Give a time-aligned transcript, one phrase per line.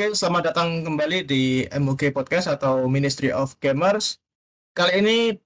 [0.00, 4.16] Oke, selamat datang kembali di MUG Podcast atau Ministry of Gamers.
[4.72, 5.36] Kali ini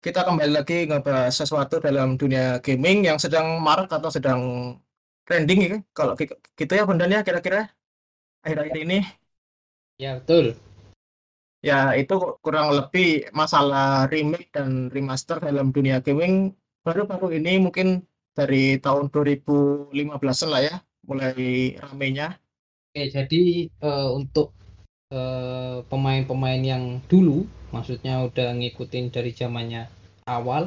[0.00, 4.40] kita kembali lagi ngebahas sesuatu dalam dunia gaming yang sedang marak atau sedang
[5.28, 5.76] trending ya.
[5.92, 7.68] Kalau gitu ya ya kira-kira
[8.40, 9.04] akhir-akhir ini.
[10.00, 10.56] Ya, betul.
[11.60, 16.56] Ya, itu kurang lebih masalah remake dan remaster dalam dunia gaming
[16.88, 19.92] baru-baru ini mungkin dari tahun 2015
[20.48, 22.40] lah ya, mulai ramenya
[22.90, 24.50] Oke, jadi uh, untuk
[25.14, 29.86] eh, pemain-pemain yang dulu, maksudnya udah ngikutin dari zamannya
[30.26, 30.66] awal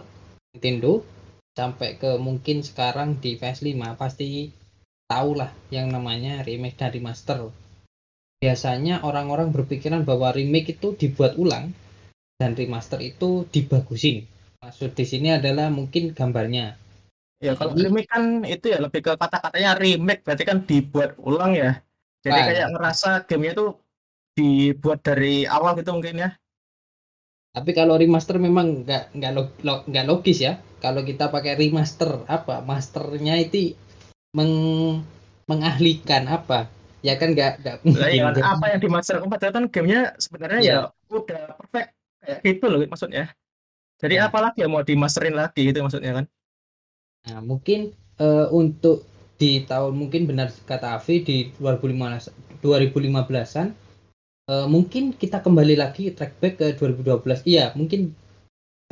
[0.56, 1.04] Nintendo
[1.52, 4.48] sampai ke mungkin sekarang di PS5 pasti
[5.12, 7.52] tahu lah yang namanya remake dan remaster.
[8.40, 11.76] Biasanya orang-orang berpikiran bahwa remake itu dibuat ulang
[12.40, 14.24] dan remaster itu dibagusin.
[14.64, 16.80] Maksud di sini adalah mungkin gambarnya.
[17.44, 21.84] Ya kalau remake kan itu ya lebih ke kata-katanya remake berarti kan dibuat ulang ya.
[22.24, 23.70] Jadi nah, kayak ngerasa gamenya tuh
[24.34, 26.30] dibuat dari awal gitu mungkin ya.
[27.54, 30.58] Tapi kalau remaster memang nggak nggak log, log, nggak logis ya.
[30.82, 33.78] Kalau kita pakai remaster apa masternya itu
[34.34, 34.52] meng,
[35.46, 36.72] mengahlikan apa?
[37.04, 40.74] Ya kan nggak nggak nah, apa yang dimaster padahal kan gamenya sebenarnya ya.
[40.74, 40.80] ya
[41.12, 41.90] udah perfect
[42.24, 43.26] kayak gitu loh maksudnya.
[44.00, 44.32] Jadi nah.
[44.32, 46.26] apalagi ya mau dimasterin lagi gitu maksudnya kan?
[47.28, 49.06] Nah mungkin uh, untuk
[49.44, 53.68] di tahun mungkin benar kata Avi di 2015 2015-an
[54.48, 58.16] uh, mungkin kita kembali lagi track back ke 2012 iya mungkin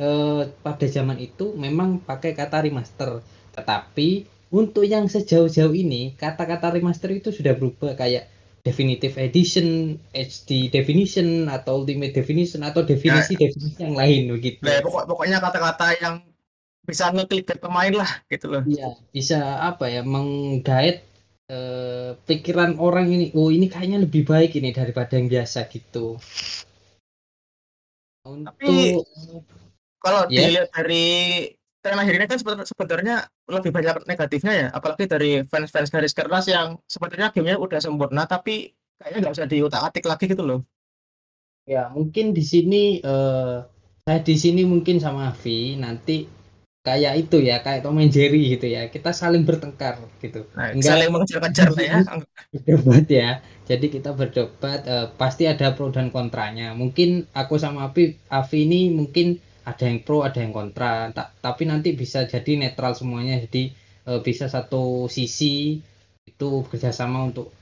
[0.02, 3.22] uh, pada zaman itu memang pakai kata remaster.
[3.54, 8.28] Tetapi untuk yang sejauh-jauh ini kata-kata remaster itu sudah berubah kayak
[8.62, 14.62] definitive edition, HD definition atau ultimate definition atau definisi-definisi yang lain begitu.
[14.62, 16.14] Nah, pokok, pokoknya kata-kata yang
[16.82, 18.62] bisa ngeklik ke pemain lah gitu loh.
[18.66, 21.06] Iya, bisa apa ya menggait
[21.46, 23.30] eh, pikiran orang ini.
[23.38, 26.18] Oh, ini kayaknya lebih baik ini daripada yang biasa gitu.
[28.22, 28.98] Untuk, Tapi
[29.98, 30.46] kalau ya.
[30.46, 31.06] dilihat dari
[31.82, 36.78] tren akhir ini kan sebenarnya lebih banyak negatifnya ya, apalagi dari fans-fans garis keras yang
[36.86, 38.70] sebenarnya gamenya udah sempurna tapi
[39.02, 40.60] kayaknya nggak usah diutak-atik lagi gitu loh.
[41.66, 43.56] Ya, mungkin di sini eh,
[44.02, 46.41] saya di sini mungkin sama Avi nanti
[46.82, 48.90] kayak itu ya kayak Tom and Jerry gitu ya.
[48.90, 50.46] Kita saling bertengkar gitu.
[50.58, 51.96] Nah, Enggak, saling mengejar-kejar ya.
[52.52, 53.30] Berdebat ya.
[53.62, 56.74] Jadi kita berdebat uh, pasti ada pro dan kontranya.
[56.74, 61.14] Mungkin aku sama Avi Avi ini mungkin ada yang pro ada yang kontra.
[61.14, 63.38] Ta tapi nanti bisa jadi netral semuanya.
[63.38, 63.70] Jadi
[64.10, 65.78] uh, bisa satu sisi
[66.26, 67.54] itu kerjasama untuk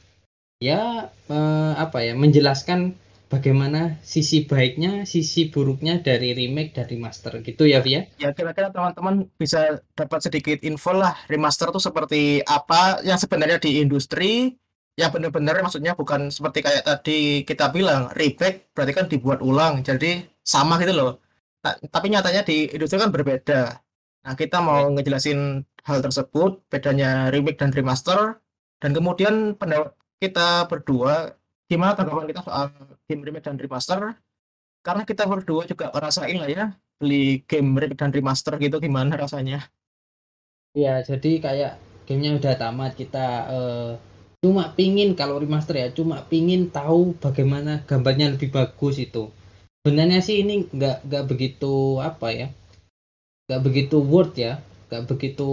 [0.61, 2.97] ya uh, apa ya menjelaskan
[3.31, 8.11] bagaimana sisi baiknya, sisi buruknya dari remake dan remaster gitu ya Via?
[8.19, 13.79] Ya kira-kira teman-teman bisa dapat sedikit info lah remaster itu seperti apa yang sebenarnya di
[13.79, 14.59] industri
[14.99, 20.27] yang benar-benar maksudnya bukan seperti kayak tadi kita bilang remake berarti kan dibuat ulang jadi
[20.43, 21.23] sama gitu loh.
[21.63, 23.79] Nah, tapi nyatanya di industri kan berbeda.
[24.27, 28.43] Nah kita mau ngejelasin hal tersebut bedanya remake dan remaster
[28.83, 31.39] dan kemudian pendapat kita berdua
[31.71, 32.69] gimana tanggapan kita soal
[33.11, 34.15] game remake dan remaster.
[34.87, 36.67] Karena kita berdua juga ngerasain lah ya
[37.01, 39.67] beli game remake dan remaster gitu gimana rasanya?
[40.77, 41.73] Ya jadi kayak
[42.07, 43.91] gamenya udah tamat kita uh,
[44.39, 49.33] cuma pingin kalau remaster ya cuma pingin tahu bagaimana gambarnya lebih bagus itu.
[49.83, 52.47] Sebenarnya sih ini nggak nggak begitu apa ya
[53.49, 54.63] nggak begitu worth ya
[54.93, 55.51] nggak begitu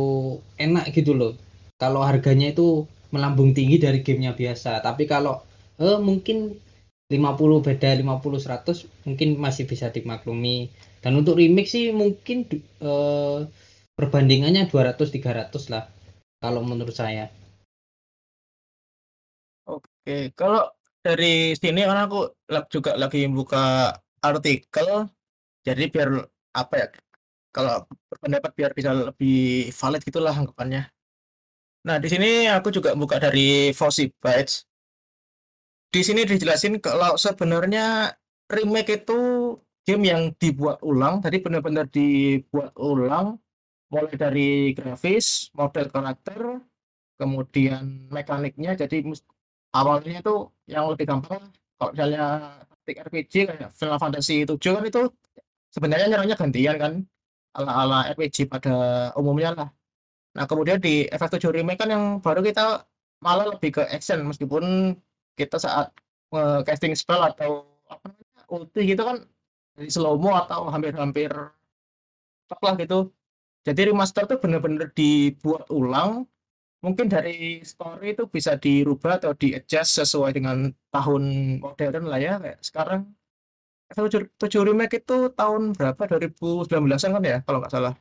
[0.62, 1.34] enak gitu loh.
[1.81, 4.84] Kalau harganya itu melambung tinggi dari gamenya biasa.
[4.84, 5.41] Tapi kalau
[5.79, 6.59] eh, mungkin
[7.07, 10.68] 50 beda 50 100 mungkin masih bisa dimaklumi.
[11.00, 12.44] Dan untuk remix sih mungkin
[12.84, 13.40] eh,
[13.95, 15.88] perbandingannya 200 300 lah
[16.44, 17.31] kalau menurut saya.
[19.67, 20.72] Oke, kalau
[21.03, 22.31] dari sini kan aku
[22.72, 25.08] juga lagi buka artikel,
[25.64, 26.09] jadi biar
[26.55, 26.87] apa ya,
[27.52, 30.87] kalau berpendapat biar bisa lebih valid gitulah anggapannya.
[31.87, 34.67] Nah, di sini aku juga buka dari Fossy Bytes
[35.93, 38.11] di sini dijelasin kalau sebenarnya
[38.51, 39.19] remake itu
[39.87, 43.39] game yang dibuat ulang, tadi benar-benar dibuat ulang
[43.87, 46.59] mulai dari grafis, model karakter,
[47.16, 48.75] kemudian mekaniknya.
[48.75, 49.07] Jadi
[49.72, 51.39] awalnya itu yang lebih gampang
[51.79, 52.25] kalau misalnya
[52.67, 55.01] taktik RPG kayak Final Fantasy 7 kan itu
[55.72, 56.93] sebenarnya nyerangnya gantian kan
[57.55, 58.75] ala-ala RPG pada
[59.16, 59.69] umumnya lah.
[60.35, 62.85] Nah kemudian di FF7 Remake kan yang baru kita
[63.23, 64.93] malah lebih ke action meskipun
[65.37, 65.93] kita saat
[66.34, 69.17] uh, casting spell atau apa namanya ulti gitu kan
[69.78, 71.29] dari slow mo atau hampir-hampir
[72.49, 73.13] tak lah gitu
[73.61, 76.25] jadi remaster tuh bener-bener dibuat ulang
[76.81, 81.23] mungkin dari story itu bisa dirubah atau di-adjust sesuai dengan tahun
[81.59, 83.01] modern lah ya, kayak sekarang
[83.87, 86.01] tujuh 7 Remake itu tahun berapa?
[86.05, 87.93] 2019-an kan ya kalau nggak salah?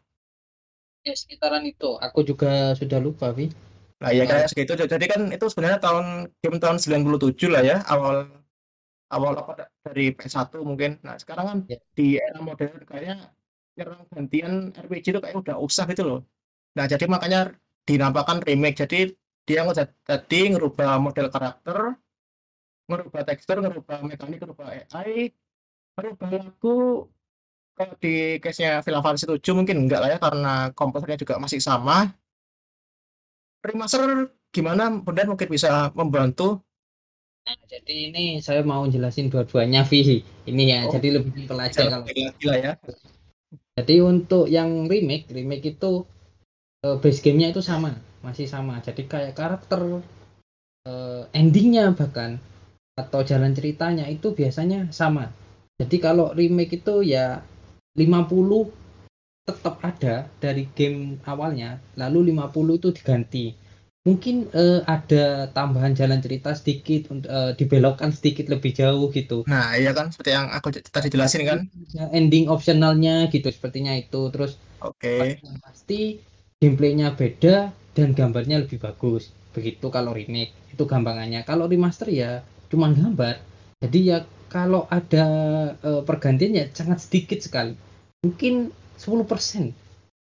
[1.06, 1.94] Ya sekitaran itu.
[2.02, 3.54] Aku juga sudah lupa, Vi.
[4.02, 4.72] Nah, ya kayak segitu.
[4.76, 6.06] Jadi kan itu sebenarnya tahun
[6.44, 8.28] game tahun 97 lah ya, awal
[9.14, 9.52] awal apa
[9.87, 10.90] dari PS1 mungkin.
[11.06, 11.78] Nah, sekarang kan Ya.
[11.98, 13.16] di era modern kayaknya
[13.81, 16.20] era gantian RPG itu kayak udah usah gitu loh.
[16.76, 17.40] Nah, jadi makanya
[17.88, 18.76] dinampakkan remake.
[18.82, 18.98] Jadi
[19.48, 21.76] dia nge- tadi ngerubah model karakter,
[22.90, 25.31] ngerubah tekstur, ngerubah mekanik, ngerubah AI,
[25.96, 26.76] ngerubah lagu.
[27.76, 32.08] Kalau di case-nya Final Fantasy 7 mungkin enggak lah ya karena komposernya juga masih sama.
[33.66, 34.88] Remaster gimana?
[35.02, 36.62] Bunda mungkin bisa membantu.
[37.46, 40.22] Nah, jadi ini saya mau jelasin dua-duanya, Vi.
[40.50, 42.06] Ini ya, Oh, jadi lebih simpel aja bisa kalau.
[42.42, 42.72] ya.
[43.76, 46.02] Jadi untuk yang remake, remake itu
[46.82, 48.82] eh, base gamenya itu sama, masih sama.
[48.82, 50.02] Jadi kayak karakter
[50.90, 52.42] eh, endingnya bahkan
[52.96, 55.30] atau jalan ceritanya itu biasanya sama.
[55.76, 57.44] Jadi kalau remake itu ya
[57.94, 58.72] 50
[59.46, 63.46] tetap ada dari game awalnya, lalu 50 itu diganti.
[64.06, 69.46] Mungkin eh, ada tambahan jalan cerita sedikit untuk eh, dibelokkan sedikit lebih jauh gitu.
[69.46, 71.58] Nah, iya kan seperti yang aku tadi jelasin kan.
[71.94, 74.31] Ada ending opsionalnya gitu sepertinya itu.
[74.31, 75.38] Terus Oke.
[75.43, 76.22] yang pasti
[76.62, 79.34] gameplaynya beda dan gambarnya lebih bagus.
[79.54, 81.43] Begitu kalau remake itu gampangannya.
[81.43, 83.43] Kalau remaster ya cuma gambar.
[83.82, 85.26] Jadi ya kalau ada
[85.82, 87.75] eh, pergantian ya sangat sedikit sekali.
[88.22, 89.72] Mungkin 10%.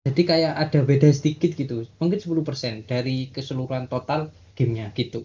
[0.02, 1.86] Jadi kayak ada beda sedikit gitu.
[2.02, 5.22] Mungkin 10% dari keseluruhan total gamenya gitu.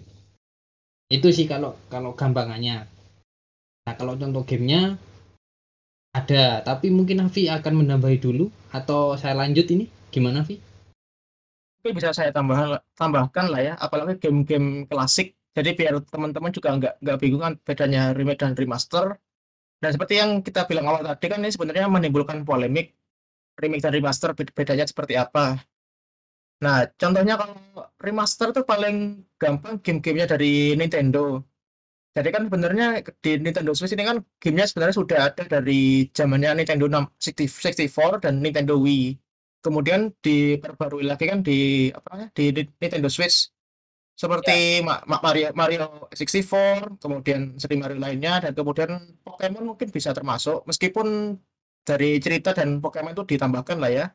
[1.08, 2.86] Itu sih kalau kalau gampangannya.
[3.88, 5.00] Nah, kalau contoh gamenya
[6.12, 10.60] ada, tapi mungkin Avi akan menambahi dulu atau saya lanjut ini gimana Vi?
[11.80, 15.38] Mungkin bisa saya tambahkan tambahkan lah ya, apalagi game-game klasik.
[15.54, 19.16] Jadi biar teman-teman juga nggak nggak bingung kan bedanya remake dan remaster.
[19.78, 22.97] Dan seperti yang kita bilang awal tadi kan ini sebenarnya menimbulkan polemik
[23.62, 25.42] remake dan remaster bed- bedanya seperti apa.
[26.64, 27.56] Nah, contohnya kalau
[28.06, 28.96] remaster tuh paling
[29.42, 30.48] gampang game-gamenya dari
[30.80, 31.20] Nintendo.
[32.18, 32.86] Jadi kan sebenarnya
[33.24, 38.74] di Nintendo Switch ini kan gamenya sebenarnya sudah ada dari zamannya Nintendo 64 dan Nintendo
[38.82, 39.04] Wii.
[39.62, 42.44] Kemudian diperbarui lagi kan di apa namanya di
[42.82, 43.38] Nintendo Switch
[44.18, 45.84] seperti Ma- Mario Mario
[46.14, 48.92] 64, kemudian seri Mario lainnya dan kemudian
[49.26, 51.38] Pokemon mungkin bisa termasuk meskipun
[51.88, 54.06] dari cerita dan Pokemon itu ditambahkan lah ya.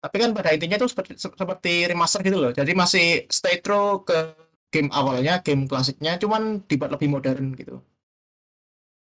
[0.00, 2.52] Tapi kan pada intinya itu seperti seperti remaster gitu loh.
[2.56, 4.32] Jadi masih stay true ke
[4.72, 7.84] game awalnya, game klasiknya, cuman dibuat lebih modern gitu.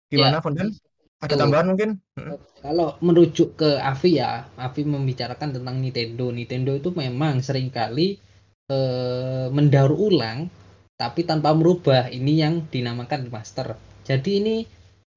[0.07, 0.71] Gimana, Fondan?
[1.17, 1.89] Ada tambahan mungkin?
[2.15, 2.37] Mm.
[2.61, 6.29] Kalau merujuk ke Avi ya, Avi membicarakan tentang Nintendo.
[6.29, 8.21] Nintendo itu memang sering kali
[8.69, 10.47] eh, mendaur ulang
[10.95, 12.07] tapi tanpa merubah.
[12.07, 13.75] Ini yang dinamakan remaster.
[14.05, 14.55] Jadi ini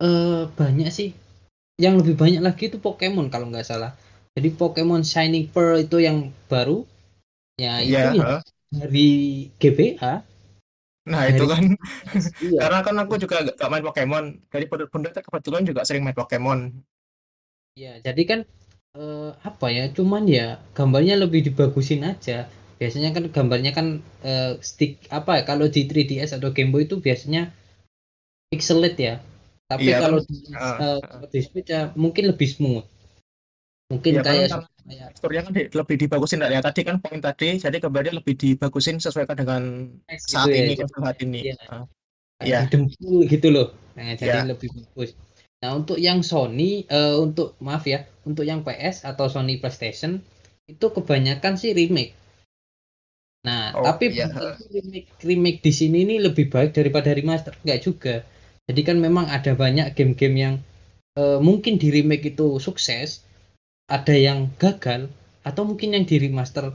[0.00, 1.12] eh, banyak sih.
[1.84, 3.90] Yang lebih banyak lagi itu Pokemon kalau nggak salah.
[4.36, 6.18] Jadi Pokemon Shining Pearl itu yang
[6.52, 6.76] baru.
[7.62, 8.26] Ya itu Iya, ya
[8.74, 9.08] dari
[9.60, 10.12] GBA.
[11.12, 11.62] Nah, itu Dari kan
[12.44, 12.60] Iya.
[12.60, 14.24] karena kan aku juga gak, gak main Pokemon.
[14.52, 16.60] Jadi Bunda kebetulan juga sering main Pokemon.
[17.82, 18.40] Ya, jadi kan
[18.98, 19.84] eh, apa ya?
[19.96, 22.46] Cuman ya gambarnya lebih dibagusin aja.
[22.80, 23.86] Biasanya kan gambarnya kan
[24.26, 25.42] eh, stick apa ya?
[25.50, 27.42] Kalau di 3DS atau Game Boy itu biasanya
[28.50, 29.14] pixelate ya.
[29.70, 30.02] Tapi Iya kan?
[30.02, 31.28] kalau di, Heeh, eh, heeh.
[31.30, 32.82] di Switch ya mungkin lebih smooth.
[33.90, 34.48] Mungkin Iya kan kayak
[35.14, 39.38] teksturnya kan di- lebih dibagusin ya tadi kan poin tadi jadi gambarnya lebih dibagusin sesuaikan
[39.38, 39.62] dengan
[40.10, 40.62] X saat gitu ya.
[40.66, 41.40] ini konsol saat ini.
[41.46, 41.56] Iya.
[41.58, 41.84] Heeh.
[42.40, 42.58] kayak Iya.
[42.66, 43.66] didempul gitu loh.
[43.94, 44.48] Nah, jadi Iya.
[44.48, 45.10] lebih bagus.
[45.60, 50.24] Nah, untuk yang Sony eh, untuk maaf ya, untuk yang PS atau Sony PlayStation
[50.64, 52.16] itu kebanyakan sih remake.
[53.44, 54.28] Nah, Oh, tapi iya,
[54.72, 57.52] remake remake di sini ini lebih baik daripada remaster.
[57.60, 58.14] Enggak juga.
[58.70, 60.54] Jadi kan memang ada banyak game-game yang
[61.18, 63.26] eh, mungkin di remake itu sukses,
[63.90, 65.10] ada yang gagal,
[65.42, 66.70] atau mungkin yang di remaster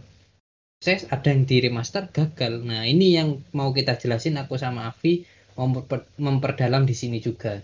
[0.84, 2.68] sukses, ada yang di remaster gagal.
[2.68, 5.24] Nah, ini yang mau kita jelasin aku sama Avi
[5.56, 7.64] memper- memperdalam di sini juga.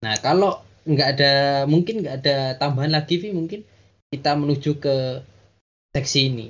[0.00, 1.32] Nah, kalau nggak ada
[1.68, 3.60] mungkin nggak ada tambahan lagi, Vi, mungkin
[4.08, 5.20] kita menuju ke
[5.92, 6.48] seksi ini.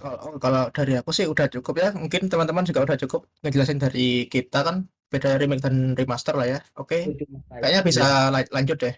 [0.00, 1.88] Kalau, kalau dari aku sih udah cukup ya.
[1.92, 6.58] Mungkin teman-teman juga udah cukup ngejelasin dari kita kan beda remake dan remaster lah ya.
[6.80, 6.96] Oke.
[7.60, 8.02] Kayaknya bisa
[8.34, 8.94] la- lanjut deh.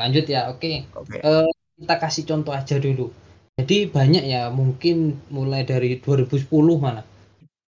[0.00, 0.72] Lanjut ya, oke.
[0.96, 1.18] Oke.
[1.24, 1.48] Eh,
[1.80, 3.06] kita kasih contoh aja dulu.
[3.56, 7.00] Jadi banyak ya, mungkin mulai dari 2010 mana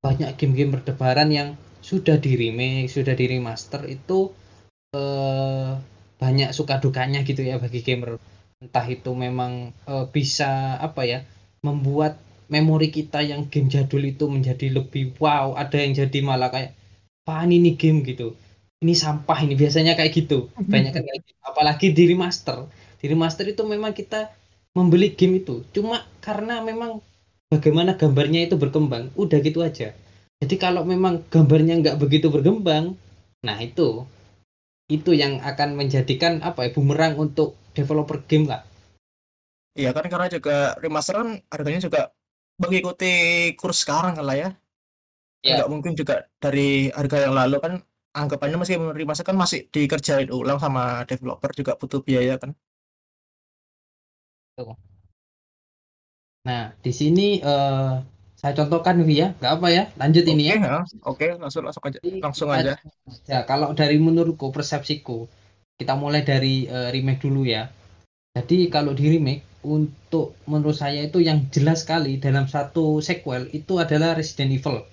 [0.06, 1.50] banyak game-game berdebaran yang
[1.84, 4.32] sudah di remake, sudah di remaster itu
[4.96, 5.72] eh,
[6.22, 8.20] banyak suka dukanya gitu ya bagi gamer.
[8.64, 9.52] Entah itu memang
[9.92, 11.20] eh, bisa apa ya,
[11.68, 12.20] membuat
[12.52, 16.72] memori kita yang game jadul itu menjadi lebih wow ada yang jadi malah kayak
[17.24, 18.36] apaan ini game gitu?
[18.84, 20.52] Ini sampah ini biasanya kayak gitu.
[20.60, 21.40] Banyak kan kayak gitu.
[21.44, 22.68] apalagi di remaster
[23.00, 24.32] di remaster itu memang kita
[24.76, 25.64] membeli game itu.
[25.72, 27.00] Cuma karena memang
[27.48, 29.96] bagaimana gambarnya itu berkembang udah gitu aja.
[30.44, 33.00] Jadi kalau memang gambarnya nggak begitu berkembang
[33.44, 34.08] nah itu
[34.88, 38.64] itu yang akan menjadikan apa ya bumerang untuk developer game lah
[39.74, 42.14] Iya kan karena juga remaster kan harganya juga
[42.62, 43.14] mengikuti
[43.58, 44.50] kurs sekarang kan lah ya.
[45.44, 45.60] Ya.
[45.60, 47.74] Nggak mungkin juga dari harga yang lalu kan
[48.16, 52.56] anggapannya masih remaster kan masih dikerjain ulang sama developer juga butuh biaya kan.
[56.48, 57.92] Nah, di sini eh,
[58.40, 60.56] saya contohkan Vi ya, nggak apa ya, lanjut ini ya.
[60.60, 60.96] Oke.
[61.04, 62.00] Oke, langsung langsung aja.
[62.04, 62.74] Jadi, Langsung aja.
[63.28, 65.28] Ya, kalau dari menurutku persepsiku,
[65.80, 67.72] kita mulai dari eh, remake dulu ya.
[68.34, 73.80] Jadi kalau di remake untuk menurut saya itu yang jelas sekali dalam satu sequel itu
[73.80, 74.84] adalah Resident Evil.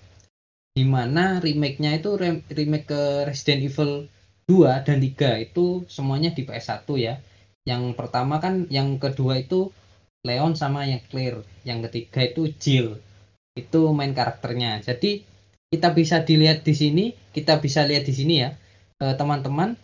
[0.71, 4.07] Di mana remake-nya itu rem- remake ke Resident Evil
[4.47, 7.15] 2 dan 3 itu semuanya di PS1 ya.
[7.67, 9.71] Yang pertama kan yang kedua itu
[10.27, 13.01] Leon sama yang Claire, yang ketiga itu Jill.
[13.57, 14.85] Itu main karakternya.
[14.85, 15.25] Jadi
[15.71, 18.51] kita bisa dilihat di sini, kita bisa lihat di sini ya,
[19.01, 19.79] eh, teman-teman,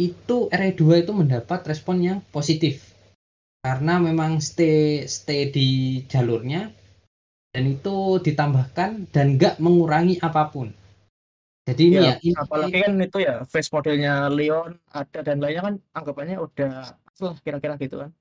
[0.00, 2.94] itu RE2 itu mendapat respon yang positif.
[3.60, 6.70] Karena memang stay stay di jalurnya
[7.56, 10.68] dan itu ditambahkan dan nggak mengurangi apa pun.
[11.64, 15.74] Jadi ini ya, ini- apalagi kan itu ya face modelnya Leon ada dan lainnya kan
[15.96, 18.12] anggapannya udah lah kira-kira gitu kan.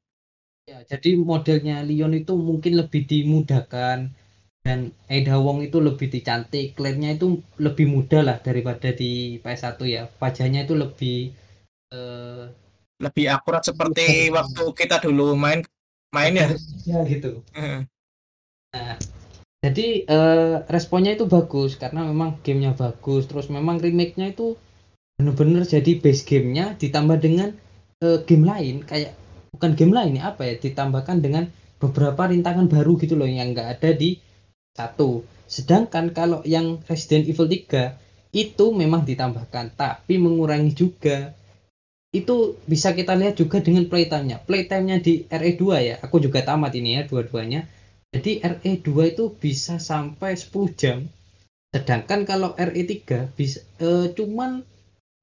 [0.71, 4.07] Ya, jadi modelnya Leon itu mungkin lebih dimudahkan
[4.63, 4.79] dan
[5.11, 10.07] Ada Wong itu lebih dicantik, Claire-nya itu lebih muda lah daripada di PS1 ya.
[10.15, 11.35] Wajahnya itu lebih
[11.91, 12.43] eh
[13.03, 15.59] Lebih akurat seperti waktu kita dulu main
[16.15, 16.47] main ya.
[16.89, 17.43] ya gitu.
[18.73, 18.95] Nah,
[19.65, 23.25] jadi eh, responnya itu bagus karena memang gamenya bagus.
[23.25, 24.53] Terus memang remake-nya itu
[25.17, 27.49] bener-bener jadi base gamenya ditambah dengan
[28.05, 29.17] eh, game lain kayak
[29.57, 31.49] bukan game lain ya apa ya ditambahkan dengan
[31.81, 34.21] beberapa rintangan baru gitu loh yang nggak ada di
[34.77, 35.25] satu.
[35.49, 37.97] Sedangkan kalau yang Resident Evil 3
[38.37, 41.33] itu memang ditambahkan tapi mengurangi juga.
[42.13, 44.39] Itu bisa kita lihat juga dengan playtime-nya.
[44.47, 45.95] Playtime-nya di RE2 ya.
[45.99, 47.67] Aku juga tamat ini ya dua-duanya.
[48.15, 51.03] Jadi RE2 itu bisa sampai 10 jam.
[51.75, 54.63] Sedangkan kalau RE3 bisa eh, cuman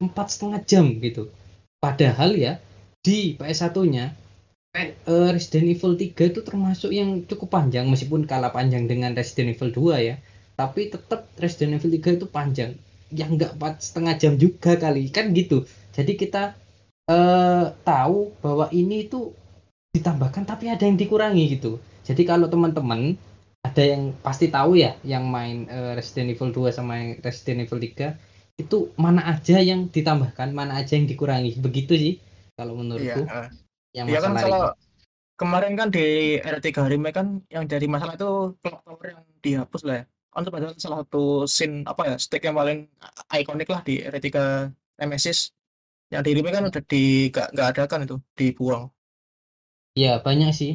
[0.04, 1.32] empat setengah jam gitu.
[1.80, 2.60] Padahal ya
[3.00, 4.12] di PS1-nya
[4.76, 4.92] eh,
[5.32, 10.08] Resident Evil 3 itu termasuk yang cukup panjang meskipun kalah panjang dengan Resident Evil 2
[10.12, 10.20] ya.
[10.52, 12.76] Tapi tetap Resident Evil 3 itu panjang.
[13.08, 15.64] Yang enggak empat setengah jam juga kali kan gitu.
[15.96, 16.52] Jadi kita
[17.08, 19.32] eh, tahu bahwa ini itu
[19.92, 21.76] ditambahkan tapi ada yang dikurangi gitu.
[22.02, 23.14] Jadi kalau teman-teman
[23.62, 27.78] ada yang pasti tahu ya yang main eh, Resident Evil 2 sama yang Resident Evil
[27.78, 28.16] 3
[28.58, 31.60] itu mana aja yang ditambahkan, mana aja yang dikurangi.
[31.60, 32.14] Begitu sih
[32.56, 33.48] kalau Iya, menurutku eh.
[33.96, 34.62] yang Iya kan kalau
[35.36, 39.96] kemarin kan di R3 remake kan yang jadi masalah itu clock tower yang dihapus lah
[40.02, 40.04] ya.
[40.32, 42.88] Kan itu salah satu scene apa ya stick yang paling
[43.36, 44.28] ikonik lah di R3
[44.96, 45.52] Nemesis.
[46.08, 48.88] Yang di remake kan udah di nggak nggak ada kan itu dibuang.
[49.94, 50.72] Ya banyak sih.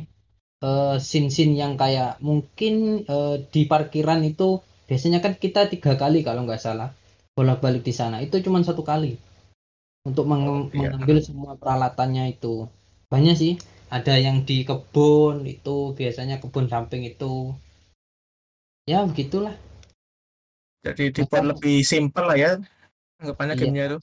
[0.58, 6.46] Eh, scene-scene yang kayak mungkin eh, di parkiran itu biasanya kan kita tiga kali kalau
[6.48, 6.90] nggak salah
[7.38, 8.22] bolak-balik di sana.
[8.22, 9.18] Itu cuma satu kali
[10.06, 10.94] untuk menge- Oh, iya.
[10.94, 12.66] mengambil semua peralatannya itu.
[13.10, 13.54] Banyak sih.
[13.88, 17.56] Ada yang di kebun itu biasanya kebun samping itu.
[18.84, 19.56] Ya begitulah.
[20.84, 22.52] Jadi Bahkan- lebih simple lah ya
[23.18, 23.62] anggapannya Iya.
[23.66, 24.00] gamenya itu.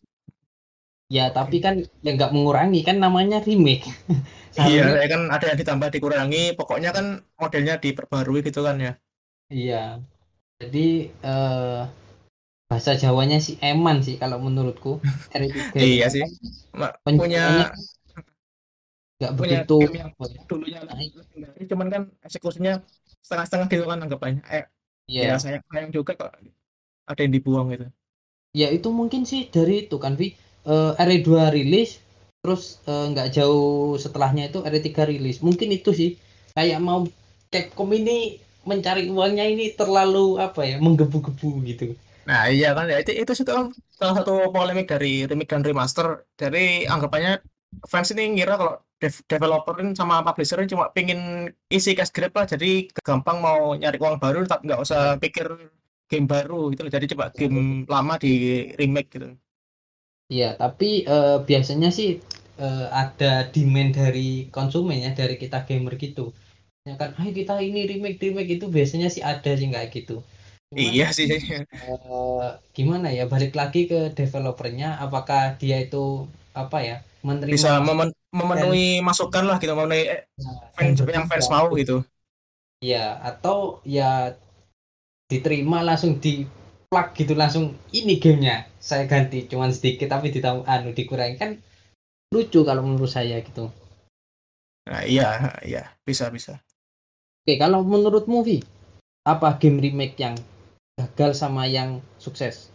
[1.13, 3.85] ya tapi kan ya nggak mengurangi kan namanya remake
[4.55, 8.93] Iya, Seharusnya- ya kan ada yang ditambah dikurangi, pokoknya kan modelnya diperbarui gitu kan ya.
[9.51, 9.99] Iya.
[10.63, 11.81] Jadi eh
[12.71, 15.03] bahasa Jawanya sih eman sih kalau menurutku.
[15.35, 16.23] R3 Iya sih.
[17.03, 17.75] Punya
[19.15, 20.43] nggak punya begitu game yang ya.
[20.51, 21.11] dulunya Naik.
[21.15, 22.73] legendaris, cuman kan eksekusinya
[23.23, 24.43] setengah-setengah gitu kan anggapannya.
[24.51, 24.65] Eh,
[25.07, 25.35] ya Iya.
[25.39, 26.31] sayang, juga kok
[27.07, 27.87] ada yang dibuang gitu.
[28.55, 30.35] Ya itu mungkin sih dari itu kan Vi
[30.65, 32.01] Eh, RE2 rilis
[32.45, 35.37] terus eh, nggak jauh setelahnya itu RE3 rilis.
[35.47, 36.11] Mungkin itu sih
[36.57, 37.01] kayak mau
[37.53, 38.37] Capcom ini
[38.71, 41.85] mencari uangnya ini terlalu apa ya menggebu-gebu gitu.
[42.29, 43.67] Nah iya kan ya itu itu kan
[43.99, 46.07] salah satu polemik dari remake dan remaster.
[46.41, 46.59] Dari
[46.93, 47.31] anggapannya
[47.93, 51.21] fans ini ngira kalau dev- developerin sama publisherin cuma pingin
[51.77, 52.67] isi cash grab lah, jadi
[53.07, 55.47] gampang mau nyari uang baru tapi nggak usah pikir
[56.11, 56.83] game baru gitu.
[56.95, 57.59] Jadi coba game
[57.95, 58.29] lama di
[58.81, 59.27] remake gitu.
[60.33, 62.21] Iya, tapi eh, biasanya sih
[62.57, 66.33] eh, ada demand dari konsumen ya, dari kita gamer gitu.
[66.85, 70.21] ya kan ayo kita ini remake remake itu biasanya sih ada sih nggak gitu.
[70.69, 71.33] Cuman, iya sih.
[71.89, 78.13] uh, gimana ya balik lagi ke developernya apakah dia itu apa ya menerima bisa memen
[78.29, 82.05] memenuhi dan, masukan lah gitu memenuhi nah, fans yang fans mau gitu.
[82.85, 84.37] Ya atau ya
[85.33, 86.45] diterima langsung di
[86.95, 91.59] plug gitu langsung ini gamenya saya ganti cuman sedikit tapi ditambah anu dikurangi kan
[92.31, 93.67] lucu kalau menurut saya gitu.
[94.87, 96.63] Nah iya iya bisa bisa.
[97.43, 98.63] Oke kalau menurut movie
[99.27, 100.39] apa game remake yang
[100.95, 102.71] gagal sama yang sukses?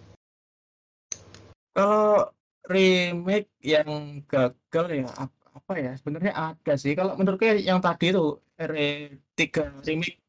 [1.71, 2.27] Kalau
[2.67, 5.07] remake yang gagal ya
[5.55, 6.91] apa ya sebenarnya ada sih.
[6.91, 9.39] Kalau menurutku yang tadi itu R3
[9.87, 10.19] remake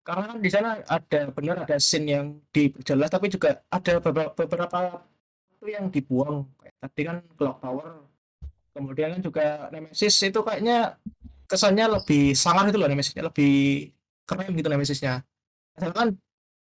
[0.00, 4.78] karena kan di sana ada benar ada scene yang diperjelas tapi juga ada beberapa beberapa
[5.60, 6.48] itu yang dibuang.
[6.56, 7.90] Kayak tadi kan clock tower.
[8.72, 10.96] Kemudian kan juga Nemesis itu kayaknya
[11.44, 13.28] kesannya lebih sangar itu loh Nemesisnya.
[13.28, 13.52] Lebih
[14.24, 15.14] keren gitu Nemesisnya.
[15.76, 16.16] Kan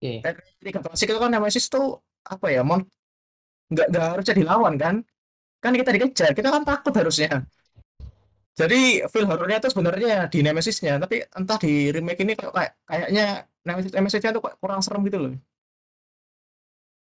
[0.01, 0.25] okay.
[0.65, 2.81] tiga klasik itu kan Nemesis tuh apa ya mon
[3.71, 5.05] nggak nggak harus jadi lawan kan?
[5.61, 7.45] Kan kita dikejar kita kan takut harusnya
[8.61, 13.49] jadi feel horornya itu sebenarnya di Nemesisnya, tapi entah di remake ini kok kayak kayaknya
[13.65, 15.33] Nemesis Nemesisnya tuh kurang serem gitu loh.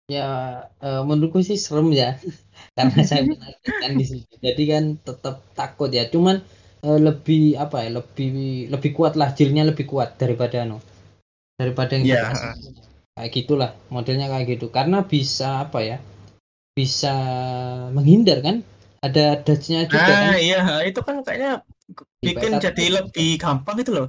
[0.06, 0.30] Ya,
[0.86, 2.18] uh, menurutku sih serem ya,
[2.78, 3.26] karena saya
[3.82, 4.26] kan di sini.
[4.38, 6.06] Jadi kan tetap takut ya.
[6.10, 6.46] Cuman
[6.86, 7.98] uh, lebih apa ya?
[7.98, 10.78] Lebih lebih kuat lah, jilnya lebih kuat daripada no,
[11.58, 12.54] daripada yang yeah.
[13.18, 14.70] kayak gitulah modelnya kayak gitu.
[14.70, 15.98] Karena bisa apa ya?
[16.76, 17.16] Bisa
[17.90, 18.62] menghindar kan
[19.06, 20.42] ada dodge-nya juga nah, kan.
[20.42, 21.62] iya, itu kan kayaknya
[22.18, 24.08] bikin jadi lebih gampang itu loh.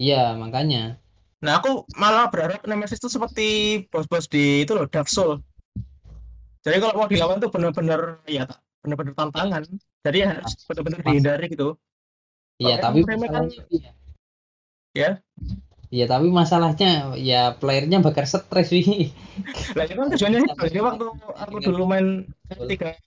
[0.00, 0.96] Iya, makanya.
[1.44, 3.48] Nah, aku malah berharap Nemesis itu seperti
[3.92, 5.44] bos-bos di itu loh, Dark Soul.
[6.64, 8.48] Jadi kalau mau dilawan tuh benar-benar ya
[8.82, 9.62] benar-benar tantangan.
[10.02, 11.68] Jadi ya harus benar-benar dihindari gitu.
[12.56, 13.46] Iya, tapi kan
[14.96, 15.20] ya.
[15.86, 19.14] Iya, tapi masalahnya ya playernya bakal stres sih.
[19.78, 20.80] Lah itu kan tujuannya itu.
[20.82, 21.06] waktu
[21.38, 22.98] aku dulu main ketika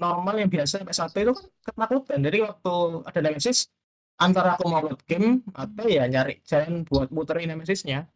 [0.00, 3.68] normal yang biasa PS1 itu kan ketakutan jadi waktu ada Nemesis
[4.16, 8.08] antara aku mau load game atau ya nyari jalan buat muterin Nemesisnya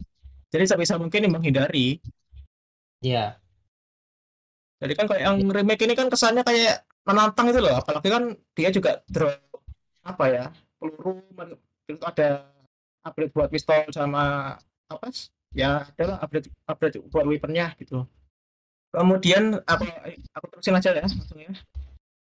[0.54, 1.98] jadi sebisa mungkin menghindari.
[3.02, 3.42] Iya.
[4.78, 8.70] Jadi kan kayak yang remake ini kan kesannya kayak menantang itu loh apalagi kan dia
[8.72, 9.36] juga drop
[10.04, 10.44] apa ya
[10.80, 11.20] peluru
[11.84, 12.48] itu ada
[13.04, 14.56] upgrade buat pistol sama
[14.88, 15.06] apa
[15.52, 18.08] ya adalah upgrade upgrade buat weaponnya gitu
[18.94, 19.84] Kemudian aku
[20.30, 21.50] aku terusin aja ya langsung ya.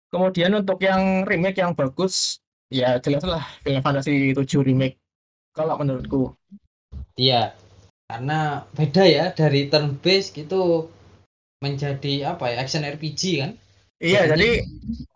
[0.09, 2.41] Kemudian untuk yang remake yang bagus
[2.73, 4.97] ya jelas lah Final Fantasy 7 remake
[5.53, 6.33] kalau menurutku.
[7.21, 7.53] Iya.
[8.07, 10.89] Karena beda ya dari turn based gitu
[11.61, 13.53] menjadi apa ya action RPG kan?
[13.99, 14.63] Iya, jadi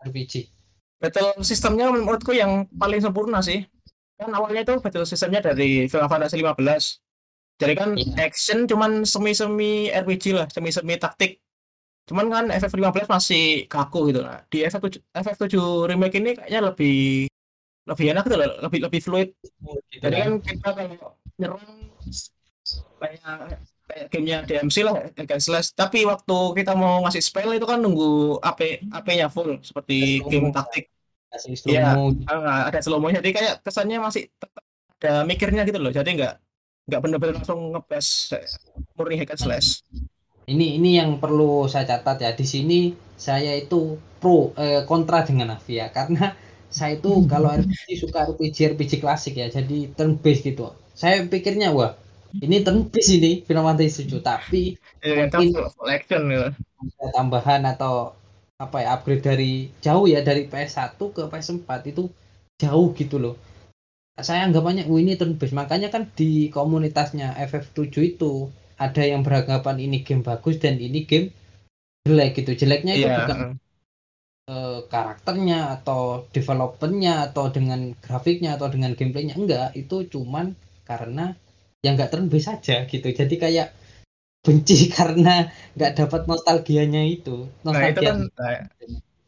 [0.09, 0.48] RPG.
[1.00, 3.64] Battle sistemnya menurutku yang paling sempurna sih.
[4.18, 7.00] Kan awalnya itu battle sistemnya dari Final Fantasy 15
[7.61, 8.25] jadi kan yeah.
[8.25, 11.44] action cuman semi-semi RPG lah, semi-semi taktik.
[12.09, 14.40] Cuman kan FF15 masih kaku gitu lah.
[14.49, 15.55] Di FF7 FF7
[15.92, 17.29] remake ini kayaknya lebih
[17.85, 19.29] lebih enak gitu loh, lebih lebih fluid.
[19.92, 20.27] Gitu Jadi kan.
[20.27, 21.64] kan kita kalau nyerang
[22.96, 23.20] kayak
[23.90, 25.77] kayak gamenya DMC lah, kayak slash.
[25.77, 30.88] Tapi waktu kita mau ngasih spell itu kan nunggu AP AP-nya full seperti game taktik.
[31.68, 31.94] Iya,
[32.27, 33.12] ada slow mo.
[33.12, 34.27] Jadi kayak kesannya masih
[34.99, 35.94] ada mikirnya gitu loh.
[35.94, 36.40] Jadi enggak
[36.90, 38.35] nggak benar-benar langsung ngebes
[38.98, 39.87] murni hack and slash.
[40.50, 42.31] Ini ini yang perlu saya catat ya.
[42.35, 46.35] Di sini saya itu pro eh, kontra dengan Avia karena
[46.66, 49.46] saya itu kalau RPG suka RPG RPG klasik ya.
[49.46, 50.74] Jadi turn based gitu.
[50.98, 51.94] Saya pikirnya wah
[52.42, 55.55] ini turn based ini Final Fantasy 7 tapi yeah, mungkin
[55.87, 56.50] action ya.
[57.14, 58.14] tambahan atau
[58.61, 62.12] apa ya upgrade dari jauh ya dari PS1 ke PS4 itu
[62.61, 63.35] jauh gitu loh
[64.22, 65.56] saya anggapannya oh ini turn based.
[65.56, 68.48] Makanya kan di komunitasnya FF7 itu
[68.80, 71.33] ada yang beranggapan ini game bagus dan ini game
[72.09, 72.56] jelek gitu.
[72.56, 73.18] Jeleknya itu yeah.
[73.24, 73.38] bukan
[74.48, 79.37] uh, karakternya atau developernya atau dengan grafiknya atau dengan gameplaynya.
[79.37, 80.56] Enggak itu cuman
[80.88, 81.37] karena
[81.85, 83.09] yang enggak turn based saja gitu.
[83.12, 83.76] Jadi kayak
[84.40, 87.48] benci karena nggak dapat nostalgianya itu.
[87.62, 88.18] Nostalgia nah itu kan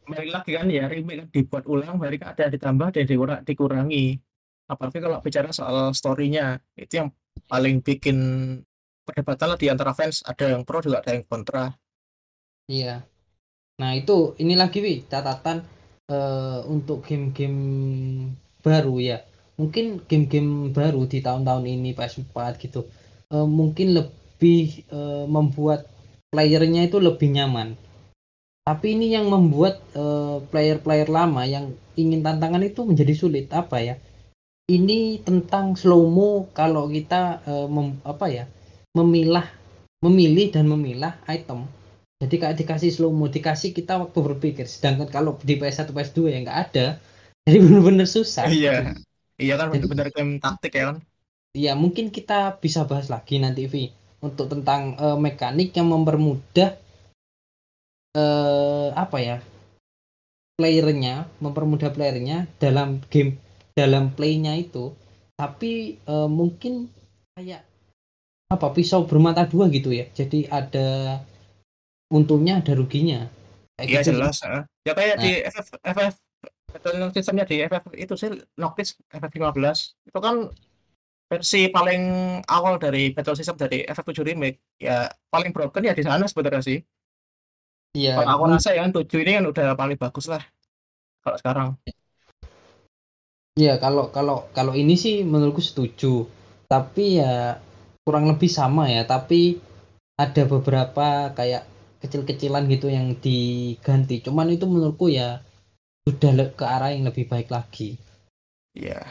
[0.09, 3.05] nah, lagi kan ya remake kan dibuat ulang balik ada ditambah dan
[3.47, 4.19] dikurangi
[4.67, 7.09] apalagi kalau bicara soal story-nya itu yang
[7.47, 8.17] paling bikin
[9.03, 10.23] perdebatan lah di antara fans.
[10.23, 11.75] Ada yang pro juga ada yang kontra.
[12.71, 13.03] Iya.
[13.79, 15.67] Nah itu ini lagi wi catatan
[16.07, 17.59] uh, untuk game-game
[18.63, 19.17] baru ya.
[19.59, 22.89] Mungkin game-game baru di tahun-tahun ini PS4 gitu
[23.35, 25.85] uh, mungkin lebih uh, membuat
[26.33, 27.77] playernya itu lebih nyaman.
[28.63, 29.83] Tapi ini yang membuat
[30.47, 33.51] player-player uh, lama yang ingin tantangan itu menjadi sulit.
[33.51, 33.99] Apa ya
[34.71, 38.45] ini tentang slow-mo kalau kita uh, mem, apa ya
[38.95, 39.43] memilah
[40.03, 41.67] memilih dan memilah item.
[42.23, 44.63] Jadi kayak dikasih slow-mo dikasih kita waktu berpikir.
[44.67, 46.85] Sedangkan kalau di PS1 PS2 ya nggak ada.
[47.47, 48.47] Jadi benar-benar susah.
[48.47, 48.95] Iya.
[49.35, 50.97] Iya kan benar-benar game taktik ya kan?
[51.53, 53.91] Iya mungkin kita bisa bahas lagi nanti Vi
[54.23, 56.79] untuk tentang uh, mekanik yang mempermudah
[58.15, 59.37] uh, apa ya
[60.55, 63.35] playernya mempermudah playernya dalam game
[63.73, 64.93] dalam playnya itu
[65.33, 66.87] tapi uh, mungkin
[67.33, 67.65] kayak
[68.53, 71.19] apa pisau bermata dua gitu ya jadi ada
[72.13, 73.25] untungnya ada ruginya
[73.81, 74.13] iya gitu.
[74.13, 74.61] jelas uh.
[74.85, 75.23] ya kayak nah.
[75.25, 76.15] di FF FF
[77.13, 80.49] sistemnya di FF itu sih Noctis FF 15 itu kan
[81.29, 82.03] versi paling
[82.45, 86.77] awal dari battle system dari FF7 remake ya paling broken ya di sana sebenarnya sih
[87.97, 90.41] iya aku rasa ya kan 7 ini kan udah paling bagus lah
[91.25, 91.67] kalau sekarang
[93.53, 96.25] Iya, kalau kalau kalau ini sih menurutku setuju.
[96.65, 97.61] Tapi ya
[98.01, 99.61] kurang lebih sama ya, tapi
[100.17, 101.63] ada beberapa kayak
[102.01, 104.25] kecil-kecilan gitu yang diganti.
[104.25, 105.45] Cuman itu menurutku ya
[106.09, 108.01] sudah ke arah yang lebih baik lagi.
[108.73, 109.05] Iya.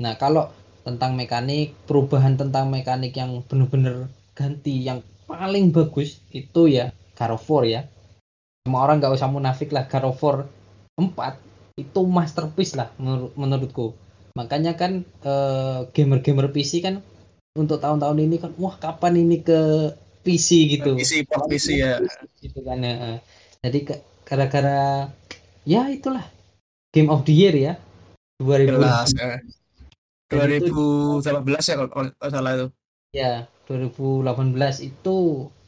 [0.00, 0.48] Nah, kalau
[0.82, 7.84] tentang mekanik, perubahan tentang mekanik yang benar-benar ganti yang paling bagus itu ya 4 ya.
[8.64, 10.48] Semua orang nggak usah munafik lah 4
[10.96, 13.96] 4 itu masterpiece lah menur menurutku.
[14.32, 17.04] Makanya kan uh, gamer-gamer PC kan
[17.52, 19.92] untuk tahun-tahun ini kan wah kapan ini ke
[20.24, 20.96] PC gitu.
[20.96, 22.00] PC port PC ya.
[22.40, 23.20] Gitu kan ya.
[23.62, 23.78] jadi
[24.24, 25.08] gara-gara
[25.68, 26.24] ya itulah.
[26.92, 27.74] Game of the year ya.
[28.40, 29.40] 2000 Jelas, eh.
[30.32, 32.66] 2018 ya kalau salah itu.
[33.12, 33.32] Ya
[33.68, 35.16] 2018 itu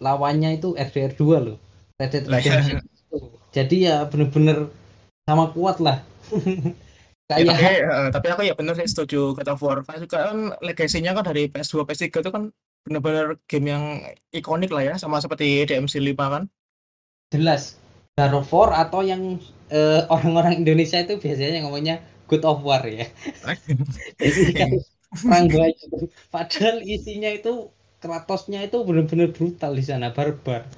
[0.00, 1.56] lawannya itu RDR 2 loh.
[2.00, 2.40] Red Dead ya.
[2.40, 2.82] Redemption
[3.54, 4.66] jadi ya bener-bener
[5.24, 6.00] sama kuat lah.
[7.24, 9.32] Kayak ya, tapi, uh, tapi aku ya bener sih setuju.
[9.32, 12.52] Kata of War juga kan legasinya kan dari PS2 PS3 itu kan
[12.84, 13.84] benar-benar game yang
[14.28, 16.44] ikonik lah ya sama seperti DMC 5 kan.
[17.32, 17.80] Jelas.
[18.20, 19.40] God of War atau yang
[19.72, 23.08] uh, orang-orang Indonesia itu biasanya ngomongnya Good of War ya.
[24.60, 24.70] Kan
[25.14, 25.46] perang
[26.28, 27.70] padahal isinya itu
[28.04, 30.68] Kratosnya itu benar-benar brutal di sana barbar.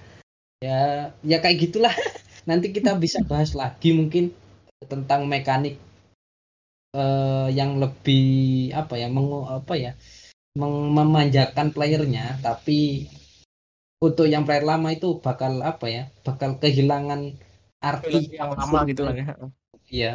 [0.62, 1.90] Ya ya kayak gitulah
[2.46, 4.30] nanti kita bisa bahas lagi mungkin
[4.86, 5.76] tentang mekanik
[6.94, 9.92] uh, yang lebih apa ya meng, apa ya
[10.56, 12.40] memanjakan playernya.
[12.40, 13.10] Tapi
[14.00, 17.36] untuk yang player lama itu bakal apa ya bakal kehilangan
[17.82, 19.26] arti yang lama gitu lah ya.
[19.86, 20.12] Iya.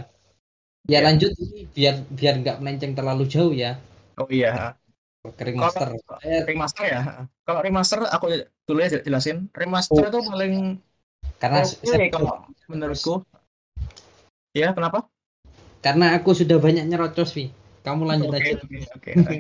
[0.90, 1.32] Ya, ya lanjut
[1.78, 3.78] biar biar nggak melenceng terlalu jauh ya.
[4.18, 4.74] Oh iya.
[5.22, 5.94] Remaster
[6.26, 7.02] eh, remaster ya.
[7.46, 9.54] Kalau remaster aku dulu ya jelasin.
[9.54, 10.10] Remaster oh.
[10.10, 10.82] itu paling
[11.42, 13.26] karena okay, saya, kalau menurutku
[14.54, 15.10] ya kenapa?
[15.82, 17.50] Karena aku sudah banyak nyerocos, Vi.
[17.82, 18.62] Kamu lanjut okay, aja.
[18.62, 19.38] Oke, okay, okay.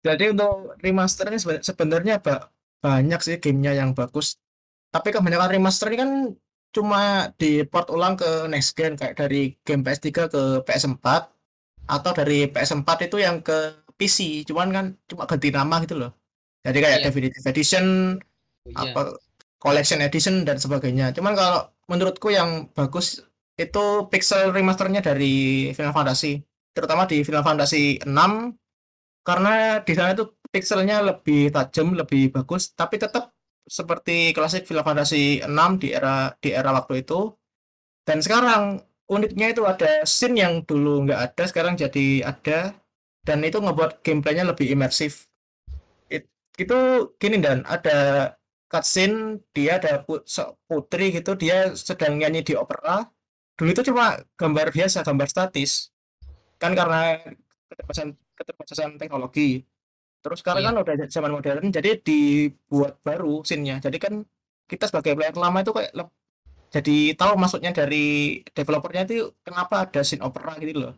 [0.00, 2.24] Jadi untuk remaster ini sebenarnya
[2.80, 4.40] banyak sih gamenya yang bagus.
[4.88, 6.10] Tapi kebanyakan remaster ini kan
[6.72, 11.06] cuma di port ulang ke next gen kayak dari game PS3 ke PS4
[11.88, 14.48] atau dari PS4 itu yang ke PC.
[14.48, 16.16] Cuman kan cuma ganti nama gitu loh.
[16.64, 17.04] Jadi kayak yeah.
[17.04, 18.96] Definitive Edition, oh, yeah.
[18.96, 19.00] apa
[19.58, 21.10] collection edition dan sebagainya.
[21.14, 23.22] Cuman kalau menurutku yang bagus
[23.58, 26.38] itu pixel remasternya dari Final Fantasy,
[26.70, 28.54] terutama di Final Fantasy 6
[29.26, 33.34] karena di sana itu pixelnya lebih tajam, lebih bagus, tapi tetap
[33.68, 37.34] seperti klasik Final Fantasy 6 di era di era waktu itu.
[38.06, 42.72] Dan sekarang uniknya itu ada scene yang dulu nggak ada, sekarang jadi ada
[43.26, 45.28] dan itu ngebuat gameplaynya lebih imersif.
[46.08, 46.24] It,
[46.56, 48.32] itu gini dan ada
[48.68, 50.04] cutscene dia ada
[50.68, 53.08] putri gitu dia sedang nyanyi di opera.
[53.58, 55.90] Dulu itu cuma gambar biasa gambar statis.
[56.60, 57.18] Kan karena
[57.72, 59.64] keterbatasan keterbatasan teknologi.
[60.22, 60.68] Terus sekarang iya.
[60.70, 63.80] kan udah zaman modern jadi dibuat baru scene-nya.
[63.80, 64.22] Jadi kan
[64.68, 65.92] kita sebagai player lama itu kayak
[66.68, 70.94] jadi tahu maksudnya dari developernya itu kenapa ada scene opera gitu loh.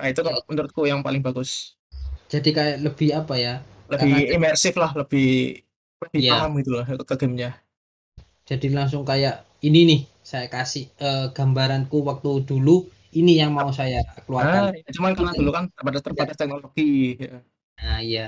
[0.00, 0.46] Nah itu kalau iya.
[0.48, 1.76] menurutku yang paling bagus.
[2.32, 3.54] Jadi kayak lebih apa ya?
[3.92, 5.60] Lebih imersif lah lebih
[6.06, 6.42] lebih yeah.
[6.42, 7.50] paham gitu loh ke gamenya
[8.48, 14.04] jadi langsung kayak ini nih saya kasih uh, gambaranku waktu dulu ini yang mau saya
[14.28, 14.72] keluarkan.
[14.76, 16.40] Ah, cuman karena dulu kan terbatas terbatas ya.
[16.44, 16.92] teknologi.
[17.16, 17.36] Ya.
[17.80, 18.26] Nah iya,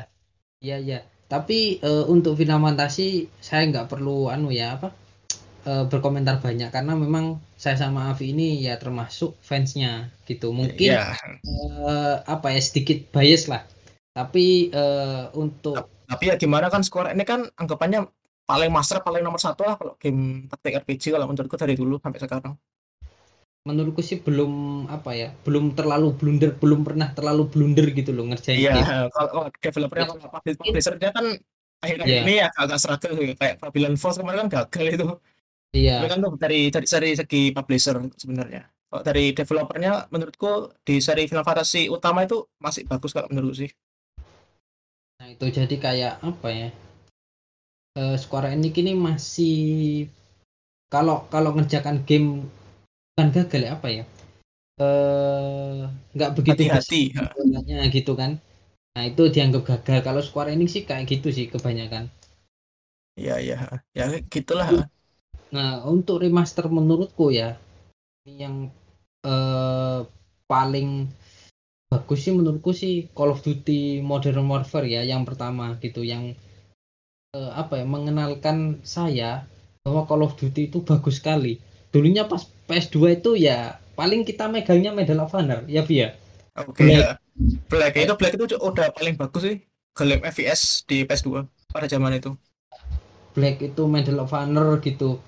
[0.64, 0.98] iya iya.
[1.30, 4.90] Tapi uh, untuk Final Fantasy saya nggak perlu anu ya apa
[5.68, 10.50] uh, berkomentar banyak karena memang saya sama Avi ini ya termasuk fansnya gitu.
[10.50, 11.14] Mungkin yeah.
[11.85, 13.62] uh, apa ya sedikit bias lah.
[14.16, 18.11] Tapi uh, untuk tapi ya gimana kan skor ini kan anggapannya
[18.42, 22.18] paling master paling nomor satu lah kalau game taktik RPG kalau menurutku dari dulu sampai
[22.18, 22.55] sekarang
[23.62, 28.57] menurutku sih belum apa ya belum terlalu blunder belum pernah terlalu blunder gitu loh ngerjain
[28.59, 31.27] Iya, game kalau kalau developer-nya Ya, kalau publi mungkin publisher-nya kan
[31.81, 32.23] akhir-akhir Iya.
[32.25, 35.07] ini ya agak struggle kayak Babylon Falls kemarin kan gagal itu.
[35.70, 38.66] Iya kan tuh dari dari dari segi publisher sebenarnya.
[38.90, 43.70] Kalau dari developer-nya menurutku di seri Final Fantasy utama itu masih bagus kalau menurutku sih.
[45.35, 46.69] Itu jadi kayak apa ya?
[48.01, 49.57] Eh, Square Enix ini masih
[50.93, 52.29] kalau kalau ngerjakan game
[53.14, 54.05] bukan gagal ya apa ya?
[54.83, 55.79] Eh
[56.16, 57.31] nggak begitu bisa Hati-hati, heeh.
[57.35, 58.31] polanya gitu kan.
[58.95, 59.99] Nah itu dianggap gagal.
[60.07, 62.05] Kalau Square Enix sih kayak gitu sih kebanyakan.
[63.21, 63.81] Iya iya, heeh.
[63.99, 64.69] Ya gitulah,
[65.51, 67.59] nah untuk remaster menurutku ya
[68.27, 68.57] ini yang
[69.27, 70.01] eh,
[70.51, 70.88] paling
[71.90, 76.33] bagus sih menurutku sih Call of Duty Modern Warfare ya yang pertama gitu yang
[77.35, 79.44] eh, apa ya mengenalkan saya
[79.83, 81.59] bahwa Call of Duty itu bagus sekali
[81.90, 86.14] dulunya pas PS2 itu ya paling kita megangnya Medal of Honor ya Bi ya
[86.59, 87.07] Oke, Black.
[87.07, 87.16] heeh.
[87.70, 89.57] Black itu Black itu udah paling bagus sih
[89.98, 92.35] game FPS di PS2 pada zaman itu.
[93.35, 95.18] Black itu Medal of Honor gitu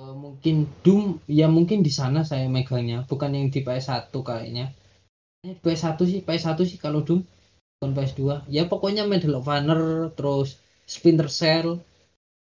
[0.00, 4.72] Eh, mungkin Doom ya mungkin di sana saya megangnya bukan yang di PS1 kayaknya
[5.40, 7.24] PS1 sih PS1 sih kalau Doom.
[7.80, 11.80] Bukan PS2 ya pokoknya Medal of Honor terus Splinter Cell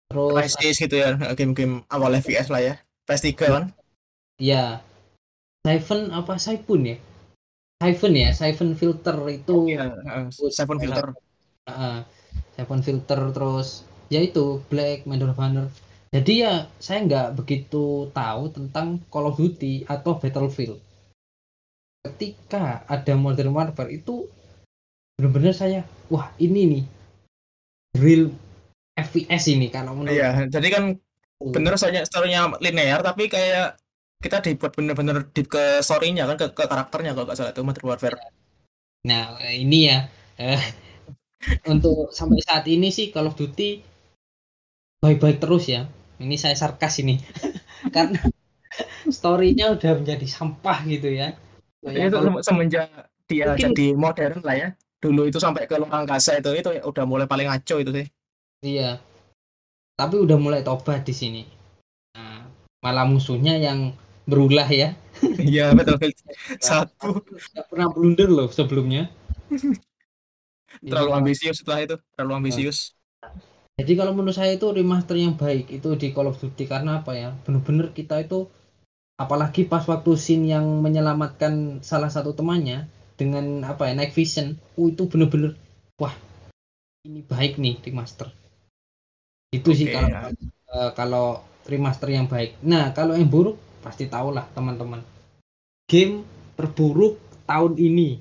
[0.06, 2.74] terus Crysis gitu ya, game-game awal FPS lah ya.
[3.10, 3.66] PS3 kan.
[4.38, 4.86] ya
[5.66, 6.38] Siphon apa?
[6.38, 6.98] Siphon ya?
[7.82, 8.30] Siphon ya?
[8.30, 11.18] Siphon Filter itu Iya, heeh, Seven Filter.
[11.66, 11.98] Heeh.
[12.54, 15.66] Seven Filter terus ya itu Black Medal of Honor.
[16.14, 20.93] Jadi ya saya nggak begitu tahu tentang Call of Duty atau Battlefield
[22.04, 24.28] ketika ada Modern Warfare itu
[25.16, 26.84] benar-benar saya wah ini nih
[27.98, 28.24] real
[28.98, 30.84] FPS ini kalau menurut Iya, jadi kan
[31.40, 31.46] aku.
[31.56, 33.78] bener soalnya story-nya linear tapi kayak
[34.24, 37.88] kita dibuat bener-bener deep ke story-nya kan ke, ke karakternya kalau nggak salah itu Modern
[37.92, 38.18] Warfare.
[39.04, 40.08] Nah, ini ya
[40.40, 40.62] eh,
[41.74, 43.84] untuk sampai saat ini sih Call of Duty
[45.04, 45.88] baik-baik terus ya.
[46.24, 47.20] Ini saya sarkas ini
[47.96, 48.20] karena
[49.12, 51.36] story-nya udah menjadi sampah gitu ya.
[51.84, 52.88] Ya, itu Kalau- sem- semenjak
[53.28, 54.70] dia Mungkin- jadi modern lah ya.
[55.04, 58.08] Dulu itu sampai ke luar angkasa itu itu ya udah mulai paling ngaco itu sih.
[58.64, 59.04] iya.
[59.94, 61.44] Tapi udah mulai tobat di sini.
[62.16, 62.48] Nah,
[62.80, 63.92] malah musuhnya yang
[64.24, 64.96] berulah ya.
[65.44, 66.16] Iya, Battlefield
[66.60, 69.12] satu Nggak pernah blunder loh sebelumnya.
[70.82, 72.96] terlalu ambisius setelah itu, terlalu ambisius.
[73.74, 77.14] Jadi kalau menurut saya itu remaster yang baik itu di Call of Duty karena apa
[77.18, 77.34] ya?
[77.46, 78.48] Bener-bener kita itu
[79.20, 84.88] apalagi pas waktu scene yang menyelamatkan salah satu temannya dengan apa ya night vision, uh,
[84.90, 85.54] itu bener-bener
[86.02, 86.14] wah
[87.06, 88.32] ini baik nih remaster.
[89.54, 90.20] Itu sih Oke, kalau ya.
[90.74, 91.26] eh, kalau
[91.70, 92.58] remaster yang baik.
[92.66, 95.04] Nah kalau yang buruk pasti tahu lah teman-teman.
[95.86, 96.26] Game
[96.58, 98.18] terburuk tahun ini.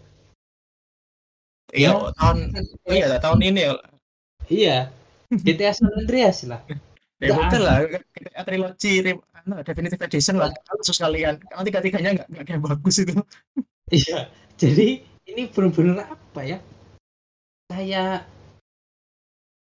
[1.73, 2.13] Iya, Ya.
[2.21, 2.37] tahun
[2.85, 3.73] iya tahun ini ya.
[4.53, 4.79] Iya.
[5.33, 6.61] GTA San Andreas lah.
[7.23, 7.77] Ya udah lah,
[8.77, 11.39] GTA Anu, Definitive Edition lah, khusus kalian.
[11.43, 13.15] Karena tiga-tiganya nggak nggak kayak bagus itu.
[13.93, 14.25] Iya,
[14.57, 16.59] jadi ini bener-bener apa ya?
[17.69, 18.25] Kayak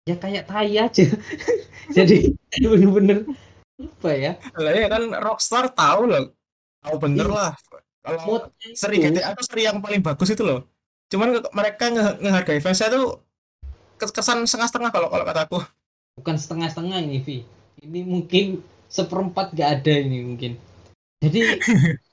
[0.10, 1.06] ya kayak tai aja.
[1.98, 3.30] jadi bener-bener
[3.78, 4.34] apa ya?
[4.58, 6.34] Lah ya kan Rockstar tahu loh,
[6.82, 7.38] tahu bener Iya.
[7.38, 7.52] lah.
[8.02, 10.66] Kalau seri GTA itu seri yang paling bagus itu loh.
[11.14, 13.22] Cuman mereka nge- ngehargai fansnya tuh
[14.02, 15.60] kes- kesan setengah-setengah kalau kalau kataku.
[16.18, 17.38] bukan setengah-setengah ini, Vi.
[17.78, 20.54] Ini mungkin seperempat gak ada ini mungkin.
[21.24, 21.40] Jadi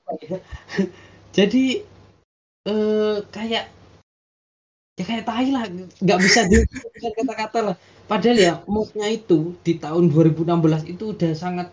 [1.37, 1.63] jadi
[2.63, 3.65] eh kayak
[4.93, 5.65] ya kayak tai lah,
[6.05, 7.75] nggak bisa diungkapkan kata-kata lah.
[8.05, 11.67] Padahal ya moodnya itu di tahun 2016 itu udah sangat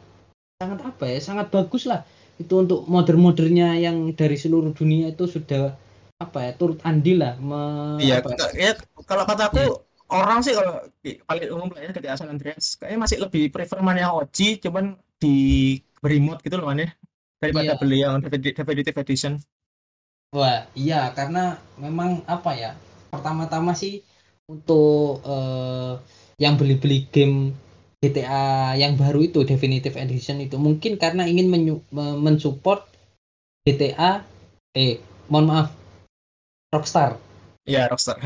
[0.60, 2.00] sangat apa ya, sangat bagus lah.
[2.40, 5.76] Itu untuk modern-modernnya yang dari seluruh dunia itu sudah
[6.20, 7.34] apa ya, turut andil lah.
[7.40, 8.72] me- Iya, ya, ya
[9.04, 9.62] kalau kataku
[10.16, 10.72] orang sih kalau
[11.04, 14.38] di- paling umum lah ya GTA San Andreas kayaknya masih lebih prefer main yang OG
[14.64, 14.84] cuman
[15.22, 15.28] di
[16.26, 16.88] mod gitu loh man ya
[17.42, 17.80] daripada Iya.
[17.80, 19.32] beli yang Definitive Edition.
[20.36, 22.70] Wah, iya karena memang apa ya?
[23.12, 23.92] Pertama-tama sih
[24.52, 25.92] untuk eh,
[26.42, 27.36] yang beli-beli game
[28.00, 31.46] GTA yang baru itu Definitive Edition itu mungkin karena ingin
[32.26, 32.80] mensupport
[33.66, 34.12] GTA
[34.78, 34.92] eh
[35.30, 35.68] mohon maaf
[36.72, 37.18] Rockstar
[37.68, 38.18] Iya, Rockstar.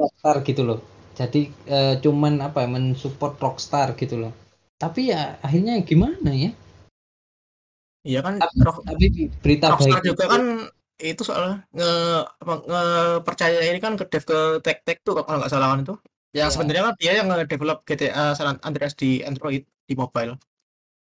[0.00, 0.78] Rockstar gitu loh.
[1.12, 4.32] Jadi eh, cuman apa ya mensupport Rockstar gitu loh.
[4.80, 6.50] Tapi ya akhirnya gimana ya?
[8.02, 9.06] Iya kan Tapi, Rock- tapi
[9.38, 10.42] berita Rockstar baik juga kan
[11.02, 11.90] itu soalnya nge,
[12.42, 12.82] apa, nge
[13.26, 15.94] percaya ini kan ke dev ke Tech Tech tuh kalau nggak salah kan itu.
[16.32, 16.54] Yang Iya.
[16.56, 20.34] sebenarnya kan dia yang nge-develop GTA San Andreas di Android di mobile.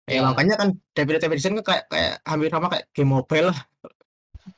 [0.04, 0.22] Ya, Ya.
[0.28, 3.59] makanya kan Definitive Edition kan kayak kayak hampir sama kayak game mobile lah.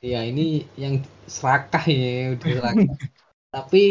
[0.03, 0.99] Ya ini yang
[1.31, 2.97] serakah ya udah serakah.
[3.55, 3.83] Tapi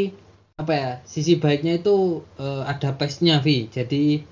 [0.56, 3.68] apa ya sisi baiknya itu eh, ada pace-nya Vi.
[3.68, 4.24] Jadi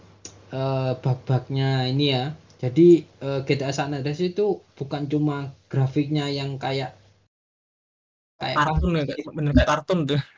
[0.56, 2.32] eh, bug-bugnya ini ya.
[2.64, 6.96] Jadi eh, GTA San Andreas itu bukan cuma grafiknya yang kayak
[8.40, 10.20] kayak Kartun ya, kayak, bener kayak kartun tuh.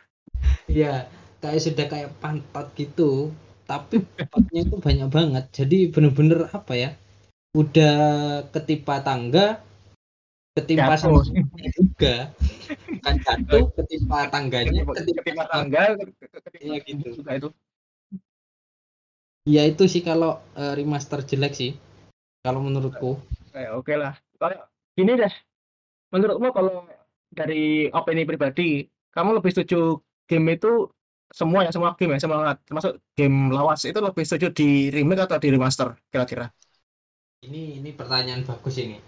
[0.67, 1.07] Iya,
[1.39, 3.31] kayak sudah kayak pantat gitu.
[3.71, 5.45] Tapi bugnya itu banyak banget.
[5.55, 6.91] Jadi bener-bener apa ya?
[7.55, 7.97] Udah
[8.51, 9.63] ketimpa tangga,
[10.59, 12.35] ketimpa sama juga.
[13.07, 15.83] Bukan jatuh, ketimpa tangganya, ketimpa Ketimpa tangga,
[16.59, 17.09] Iya, gitu.
[17.23, 17.49] itu.
[19.47, 21.71] Ya itu sih kalau eh, remaster jelek sih.
[22.43, 23.23] Kalau menurutku.
[23.55, 24.13] Kayak oke lah.
[24.43, 24.59] Kalau
[24.99, 25.33] gini deh,
[26.11, 26.83] menurutmu kalau
[27.31, 28.83] dari opini pribadi,
[29.15, 30.91] kamu lebih setuju game itu
[31.31, 35.39] semua ya semua game ya semua termasuk game lawas itu lebih setuju di remake atau
[35.39, 36.51] di remaster kira-kira?
[37.47, 38.99] Ini ini pertanyaan bagus ini.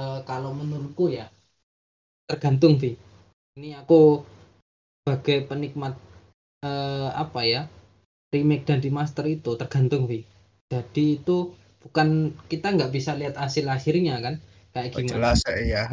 [0.00, 1.24] Eh, kalau menurutku ya
[2.28, 3.09] tergantung Vi.
[3.60, 4.24] Ini aku
[5.04, 5.92] sebagai penikmat
[6.64, 7.68] eh, apa ya
[8.32, 10.24] remake dan remaster itu tergantung Vi.
[10.72, 11.52] Jadi itu
[11.84, 14.40] bukan kita nggak bisa lihat hasil akhirnya kan
[14.72, 15.36] kayak Oh, gimana.
[15.36, 15.84] jelas ya.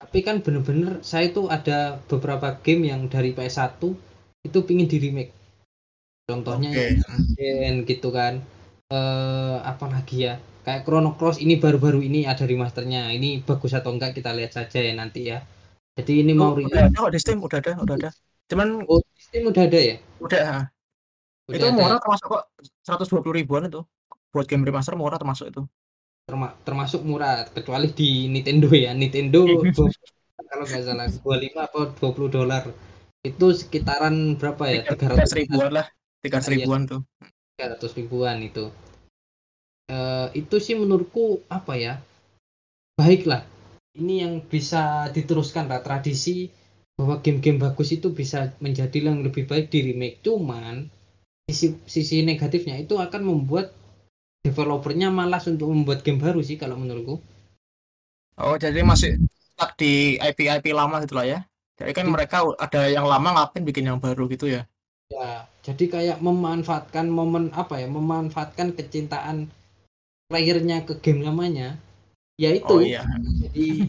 [0.00, 3.92] Tapi kan bener-bener saya itu ada beberapa game yang dari PS1
[4.48, 5.32] itu pingin di remake.
[6.24, 6.96] Contohnya Oke.
[7.36, 8.40] yang gitu kan.
[8.88, 13.12] Eh apalagi ya kayak Chrono Cross ini baru-baru ini ada remasternya.
[13.12, 15.44] Ini bagus atau enggak kita lihat saja ya nanti ya.
[15.92, 16.72] Jadi ini mau Oh, remake.
[16.72, 18.10] udah ada kok di Steam, udah ada, udah ada.
[18.48, 19.96] Cuman Oh, Steam udah ada ya?
[20.24, 20.40] udah
[21.50, 21.76] Udah itu ada.
[21.76, 22.42] murah termasuk kok
[22.86, 23.84] 120 ribuan itu.
[24.32, 25.62] Buat game remaster murah termasuk itu.
[26.24, 28.96] Terma- termasuk murah kecuali di Nintendo ya.
[28.96, 29.44] Nintendo
[30.52, 32.62] kalau nggak salah 25 atau 20 dolar.
[33.22, 34.80] Itu sekitaran berapa ya?
[34.88, 35.86] 300 300 ribuan lah,
[36.24, 36.52] 300 Iya.
[36.56, 37.00] ribuan tuh.
[37.60, 38.64] 300 ribuan itu.
[39.92, 42.00] Eh, itu sih menurutku apa ya?
[42.96, 43.44] Baiklah.
[43.92, 46.48] Ini yang bisa diteruskan lah tradisi
[46.96, 50.24] bahwa game-game bagus itu bisa menjadi yang lebih baik di remake.
[50.24, 50.88] Cuman
[51.44, 53.76] sisi sisi negatifnya itu akan membuat
[54.40, 57.20] developernya malas untuk membuat game baru sih kalau menurutku.
[58.40, 59.20] Oh, jadi masih
[59.52, 61.40] stuck di IP-IP lama gitu lah ya.
[61.76, 64.64] Jadi kan mereka ada yang lama ngapain bikin yang baru gitu ya.
[65.12, 67.88] Ya, jadi kayak memanfaatkan momen apa ya?
[67.92, 69.52] Memanfaatkan kecintaan
[70.32, 71.76] playernya ke game lamanya.
[72.42, 73.06] Yaitu Oh iya.
[73.38, 73.86] jadi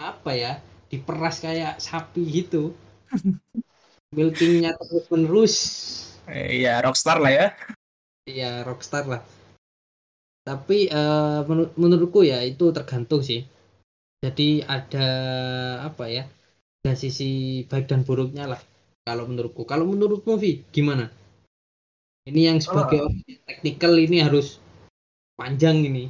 [0.00, 0.52] apa ya
[0.88, 2.72] diperas kayak sapi gitu.
[4.16, 5.54] Milkingnya terus menerus.
[6.24, 7.46] Eh, Iya, Rockstar lah ya.
[8.24, 9.20] ya rockstar lah.
[10.48, 13.44] Tapi eh, menur- menurutku ya itu tergantung sih.
[14.24, 15.08] Jadi ada
[15.84, 16.24] apa ya
[16.80, 18.60] ada sisi baik dan buruknya lah
[19.04, 19.68] kalau menurutku.
[19.68, 21.12] Kalau menurutmu Vi gimana?
[22.24, 24.56] Ini yang sebagai orang teknikal ini harus
[25.36, 26.08] panjang ini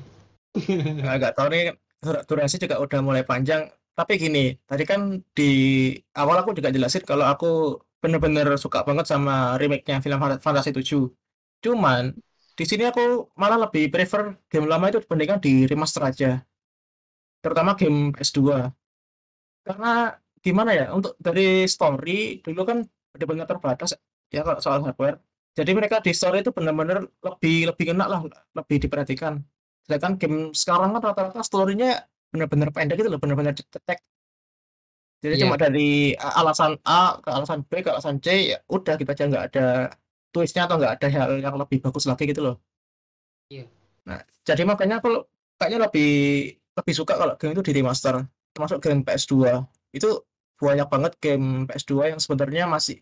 [1.15, 1.63] Agak tahu nih
[2.03, 3.63] dur- durasi juga udah mulai panjang.
[3.95, 4.39] Tapi gini,
[4.69, 5.01] tadi kan
[5.37, 5.43] di
[6.19, 7.47] awal aku juga jelasin kalau aku
[8.03, 11.03] bener-bener suka banget sama remake-nya film Fant- Fantasi 7.
[11.65, 12.03] Cuman
[12.59, 13.01] di sini aku
[13.41, 16.27] malah lebih prefer game lama itu dibandingkan di remaster aja.
[17.43, 18.73] Terutama game PS2.
[19.67, 19.89] Karena
[20.47, 21.43] gimana ya, untuk dari
[21.75, 22.11] story
[22.45, 22.79] dulu kan
[23.15, 23.91] benar-benar terbatas
[24.35, 25.19] ya kalau soal hardware.
[25.59, 28.21] Jadi mereka di story itu benar-benar lebih lebih kena lah,
[28.59, 29.35] lebih diperhatikan.
[29.85, 33.99] Sedangkan game sekarang kan rata-rata story-nya benar-benar pendek gitu loh, benar-benar cetek.
[35.25, 35.43] Jadi Iya.
[35.49, 39.25] cuma dari a- alasan A ke alasan B ke alasan C ya udah gitu aja
[39.25, 39.65] nggak ada
[40.33, 42.57] twistnya atau nggak ada hal yang lebih bagus lagi gitu loh.
[43.49, 43.65] Iya.
[44.05, 45.25] Nah, jadi makanya aku
[45.57, 46.09] kayaknya lebih
[46.77, 48.15] lebih suka kalau game itu di remaster,
[48.53, 49.65] termasuk game PS2.
[49.97, 50.29] Itu
[50.61, 53.01] banyak banget game PS2 yang sebenarnya masih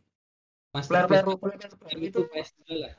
[0.88, 2.92] player baru itu itu PS2 lah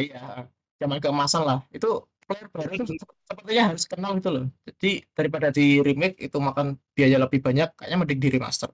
[0.00, 1.58] iya zaman keemasan lah.
[1.70, 4.44] Itu player baru itu sep- sepertinya harus kenal gitu loh.
[4.68, 8.70] Jadi daripada di remake itu makan biaya lebih banyak, kayaknya mending di remaster.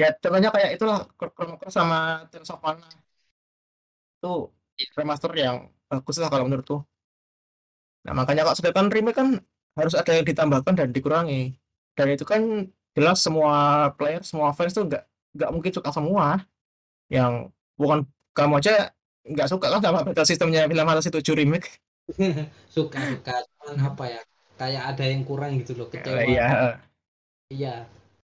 [0.00, 1.96] Ya contohnya kayak itulah Chrono sama
[2.30, 2.86] Tales of Mana.
[4.18, 4.28] Itu
[4.98, 5.56] remaster yang
[5.90, 6.76] bagus lah kalau menurutku.
[8.06, 9.28] Nah makanya kalau sedangkan remake kan
[9.78, 11.56] harus ada yang ditambahkan dan dikurangi.
[11.96, 12.42] Dan itu kan
[12.96, 15.02] jelas semua player, semua fans tuh nggak
[15.36, 16.26] nggak mungkin suka semua.
[17.12, 17.98] Yang bukan
[18.36, 18.72] kamu aja
[19.26, 21.68] nggak suka kan sama sistemnya Final Fantasy 7 remake.
[22.76, 24.20] suka suka cuman apa ya
[24.60, 26.78] kayak ada yang kurang gitu loh kecewa Iya.
[27.54, 27.68] iya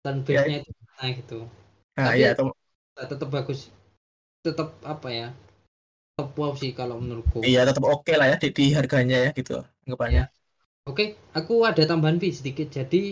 [0.02, 1.34] turn base-nya itu mana gitu
[1.96, 2.48] Nah, Tapi- iya tuh.
[3.12, 3.60] tetap bagus
[4.46, 5.26] tetap apa ya
[6.14, 9.52] tetap wow sih kalau menurutku Iya tetap oke lah ya di, di harganya ya gitu
[9.84, 10.22] anggapannya.
[10.90, 11.04] Oke,
[11.38, 12.68] aku ada tambahan Vi sedikit.
[12.78, 13.02] Jadi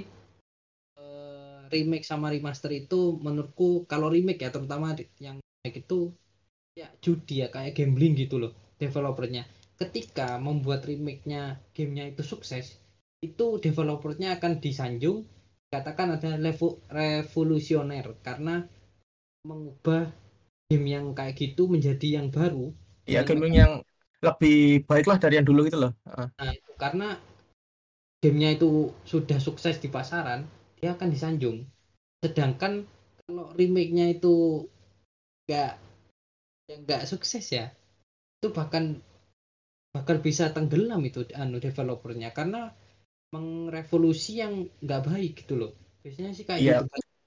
[1.03, 4.87] eh, remake sama remaster itu menurutku kalau remake ya terutama
[5.27, 5.99] yang remake itu
[6.81, 8.53] ya judi ya kayak gambling gitu loh
[8.83, 9.45] developernya.
[9.81, 12.79] Ketika membuat remake-nya gamenya itu sukses
[13.25, 15.27] itu developernya akan disanjung
[15.73, 18.63] katakan ada level revolusioner karena
[19.43, 20.13] mengubah
[20.71, 22.71] game yang kayak gitu menjadi yang baru
[23.05, 23.83] ya game yang
[24.25, 25.93] lebih baik lah dari yang dulu gitu loh.
[26.09, 27.21] Nah, itu karena
[28.25, 30.49] gamenya itu sudah sukses di pasaran,
[30.81, 31.69] dia akan disanjung.
[32.25, 32.89] Sedangkan
[33.29, 34.65] kalau remake-nya itu
[35.45, 35.77] nggak
[36.73, 37.69] yang nggak sukses ya,
[38.41, 39.05] itu bahkan
[39.95, 42.61] bahkan bisa tenggelam itu anu developernya karena
[43.35, 45.73] mengrevolusi yang nggak baik gitu loh.
[46.05, 46.85] Biasanya sih kayak Iya, gitu.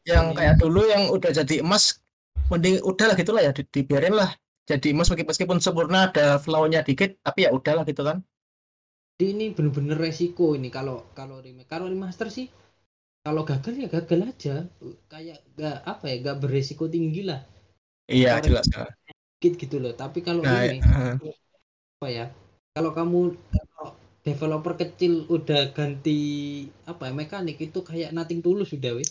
[0.07, 1.99] yang kayak dulu yang udah jadi emas
[2.51, 4.30] mending udahlah gitulah ya di- dibiarin lah
[4.70, 8.24] jadi emas meski- meskipun sempurna ada flow-nya dikit tapi ya udahlah gitu kan
[9.18, 11.70] Jadi ini bener-bener resiko ini kalau kalau remake.
[11.74, 12.47] Kalau remaster sih
[13.26, 14.55] kalau gagal ya gagal aja.
[15.13, 17.41] Kayak nggak apa ya nggak beresiko tinggi lah.
[18.13, 18.97] iya jelas ya.
[19.38, 19.93] dikit gitu loh.
[20.01, 20.88] Tapi kalau nah remake
[21.26, 21.36] eh,
[21.97, 22.26] apa ya
[22.78, 23.20] kalau kamu
[23.74, 23.90] kalau
[24.22, 26.22] developer kecil udah ganti
[26.86, 29.10] apa ya mekanik itu kayak nothing tulus sudah wis.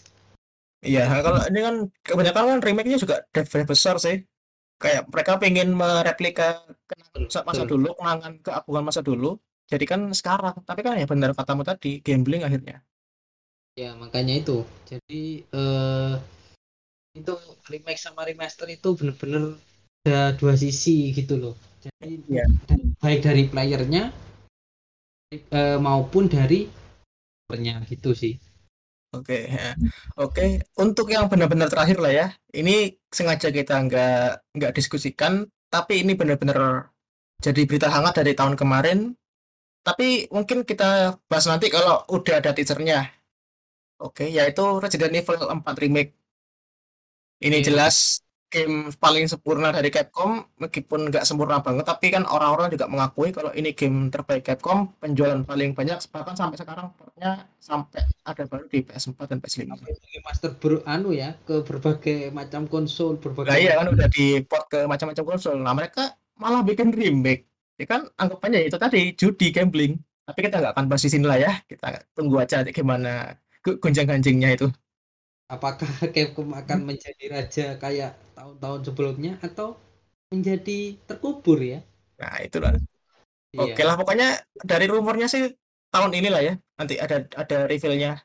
[0.86, 1.74] Iya kalau ini kan
[2.06, 4.22] kebanyakan kan remake-nya juga dev besar sih.
[4.78, 7.72] Kayak mereka pengen mereplika kenangan masa masa Betul.
[7.74, 9.30] dulu kenangan keagungan masa dulu.
[9.66, 12.86] Jadi kan sekarang tapi kan ya benar katamu tadi gambling akhirnya.
[13.74, 14.62] Ya makanya itu.
[14.86, 16.14] Jadi eh
[17.18, 17.34] itu
[17.66, 19.58] remake sama remaster itu bener-bener
[20.06, 22.44] ada dua sisi gitu loh jadi Iya.
[23.02, 24.04] baik dari playernya
[25.32, 26.66] eh, maupun dari
[27.46, 28.34] developernya gitu sih
[29.14, 29.72] Oke, ya.
[30.20, 30.60] Oke.
[30.76, 32.26] Untuk yang benar-benar terakhir lah ya.
[32.52, 36.90] Ini sengaja kita nggak nggak diskusikan, tapi ini benar-benar
[37.40, 39.16] jadi berita hangat dari tahun kemarin.
[39.86, 43.08] Tapi mungkin kita bahas nanti kalau udah ada teasernya.
[44.02, 46.12] Oke, yaitu Resident Evil 4 Remake.
[47.40, 47.66] Ini Oke.
[47.72, 53.34] jelas game paling sempurna dari Capcom, meskipun nggak sempurna banget, tapi kan orang-orang juga mengakui
[53.34, 58.64] kalau ini game terbaik Capcom, penjualan paling banyak, bahkan sampai sekarang portnya sampai ada baru
[58.70, 59.66] di PS4 dan PS5.
[59.66, 64.40] sampai remaster ber anu ya ke berbagai macam konsol berbagai Lah iya kan udah di
[64.46, 65.58] port ke macam-macam konsol.
[65.58, 67.50] Nah mereka malah bikin remake.
[67.76, 69.98] Ya kan anggapannya itu tadi judi gambling.
[70.26, 71.52] Tapi kita nggak akan bahas di sini lah ya.
[71.66, 74.66] Kita tunggu aja gimana gonjang-ganjingnya itu.
[75.46, 79.78] Apakah Capcom akan menjadi raja kayak tahun-tahun sebelumnya atau
[80.30, 81.80] menjadi terkubur ya?
[82.18, 82.74] Nah itulah.
[83.54, 83.72] Iya.
[83.72, 85.54] Oke lah pokoknya dari rumornya sih
[85.94, 86.54] tahun inilah ya.
[86.76, 88.20] Nanti ada ada reveal-nya.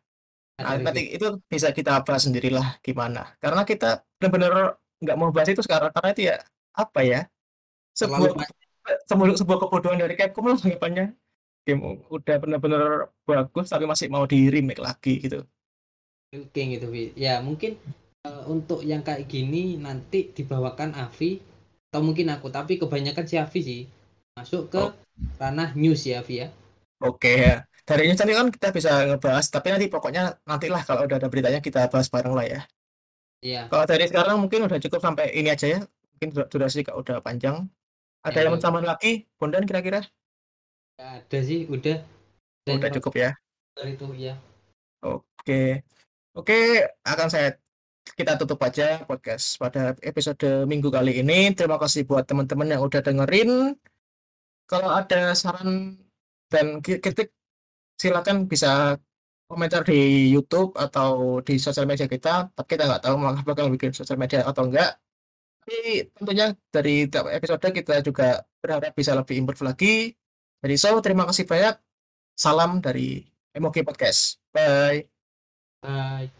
[0.62, 0.86] Nah, review.
[0.86, 3.38] nanti itu bisa kita bahas sendirilah gimana.
[3.38, 6.36] Karena kita benar-benar nggak mau bahas itu sekarang karena itu ya
[6.74, 7.22] apa ya?
[7.94, 8.34] Sebuah
[9.06, 11.14] sebuah, sebuah kebodohan dari Capcom lah anggapannya.
[11.62, 15.46] Game udah benar-benar bagus tapi masih mau di remake lagi gitu.
[16.32, 17.04] Oke gitu, Wi.
[17.26, 17.72] Ya mungkin
[18.28, 21.32] eh, untuk yang kayak gini nanti dibawakan Avi
[21.92, 23.82] atau mungkin aku, tapi kebanyakan si Avi sih
[24.38, 24.94] masuk ke Oh.
[25.42, 26.48] ranah news ya, Avi ya.
[27.08, 27.54] Oke ya.
[27.88, 31.60] Dari ini nanti kan kita bisa ngebahas, tapi nanti pokoknya nantilah kalau udah ada beritanya
[31.68, 32.60] kita bahas bareng lah ya.
[33.42, 33.70] Iya.
[33.70, 35.80] Kalau dari sekarang mungkin udah cukup sampai ini aja ya.
[36.14, 37.58] Mungkin dur- durasi juga udah panjang.
[38.28, 40.02] Ada Ya, yang tambahan lagi, Bondan kira-kira?
[41.16, 41.98] Ada sih, udah.
[42.66, 43.30] Dan Udah cukup ya.
[43.94, 44.34] itu ya.
[45.02, 45.84] Oke.
[46.32, 47.60] Oke, akan saya
[48.16, 51.52] kita tutup aja podcast pada episode minggu kali ini.
[51.52, 53.76] Terima kasih buat teman-teman yang udah dengerin.
[54.64, 56.00] Kalau ada saran
[56.48, 57.36] dan kritik,
[58.00, 58.96] silakan bisa
[59.52, 62.48] komentar di YouTube atau di sosial media kita.
[62.56, 64.96] Tapi kita nggak tahu malah bakal bikin sosial media atau enggak.
[65.68, 70.16] Tapi tentunya dari episode kita juga berharap bisa lebih improve lagi.
[70.64, 71.76] Jadi so, terima kasih banyak.
[72.40, 74.40] Salam dari Emoki Podcast.
[74.56, 75.21] Bye.
[75.82, 76.32] Bye.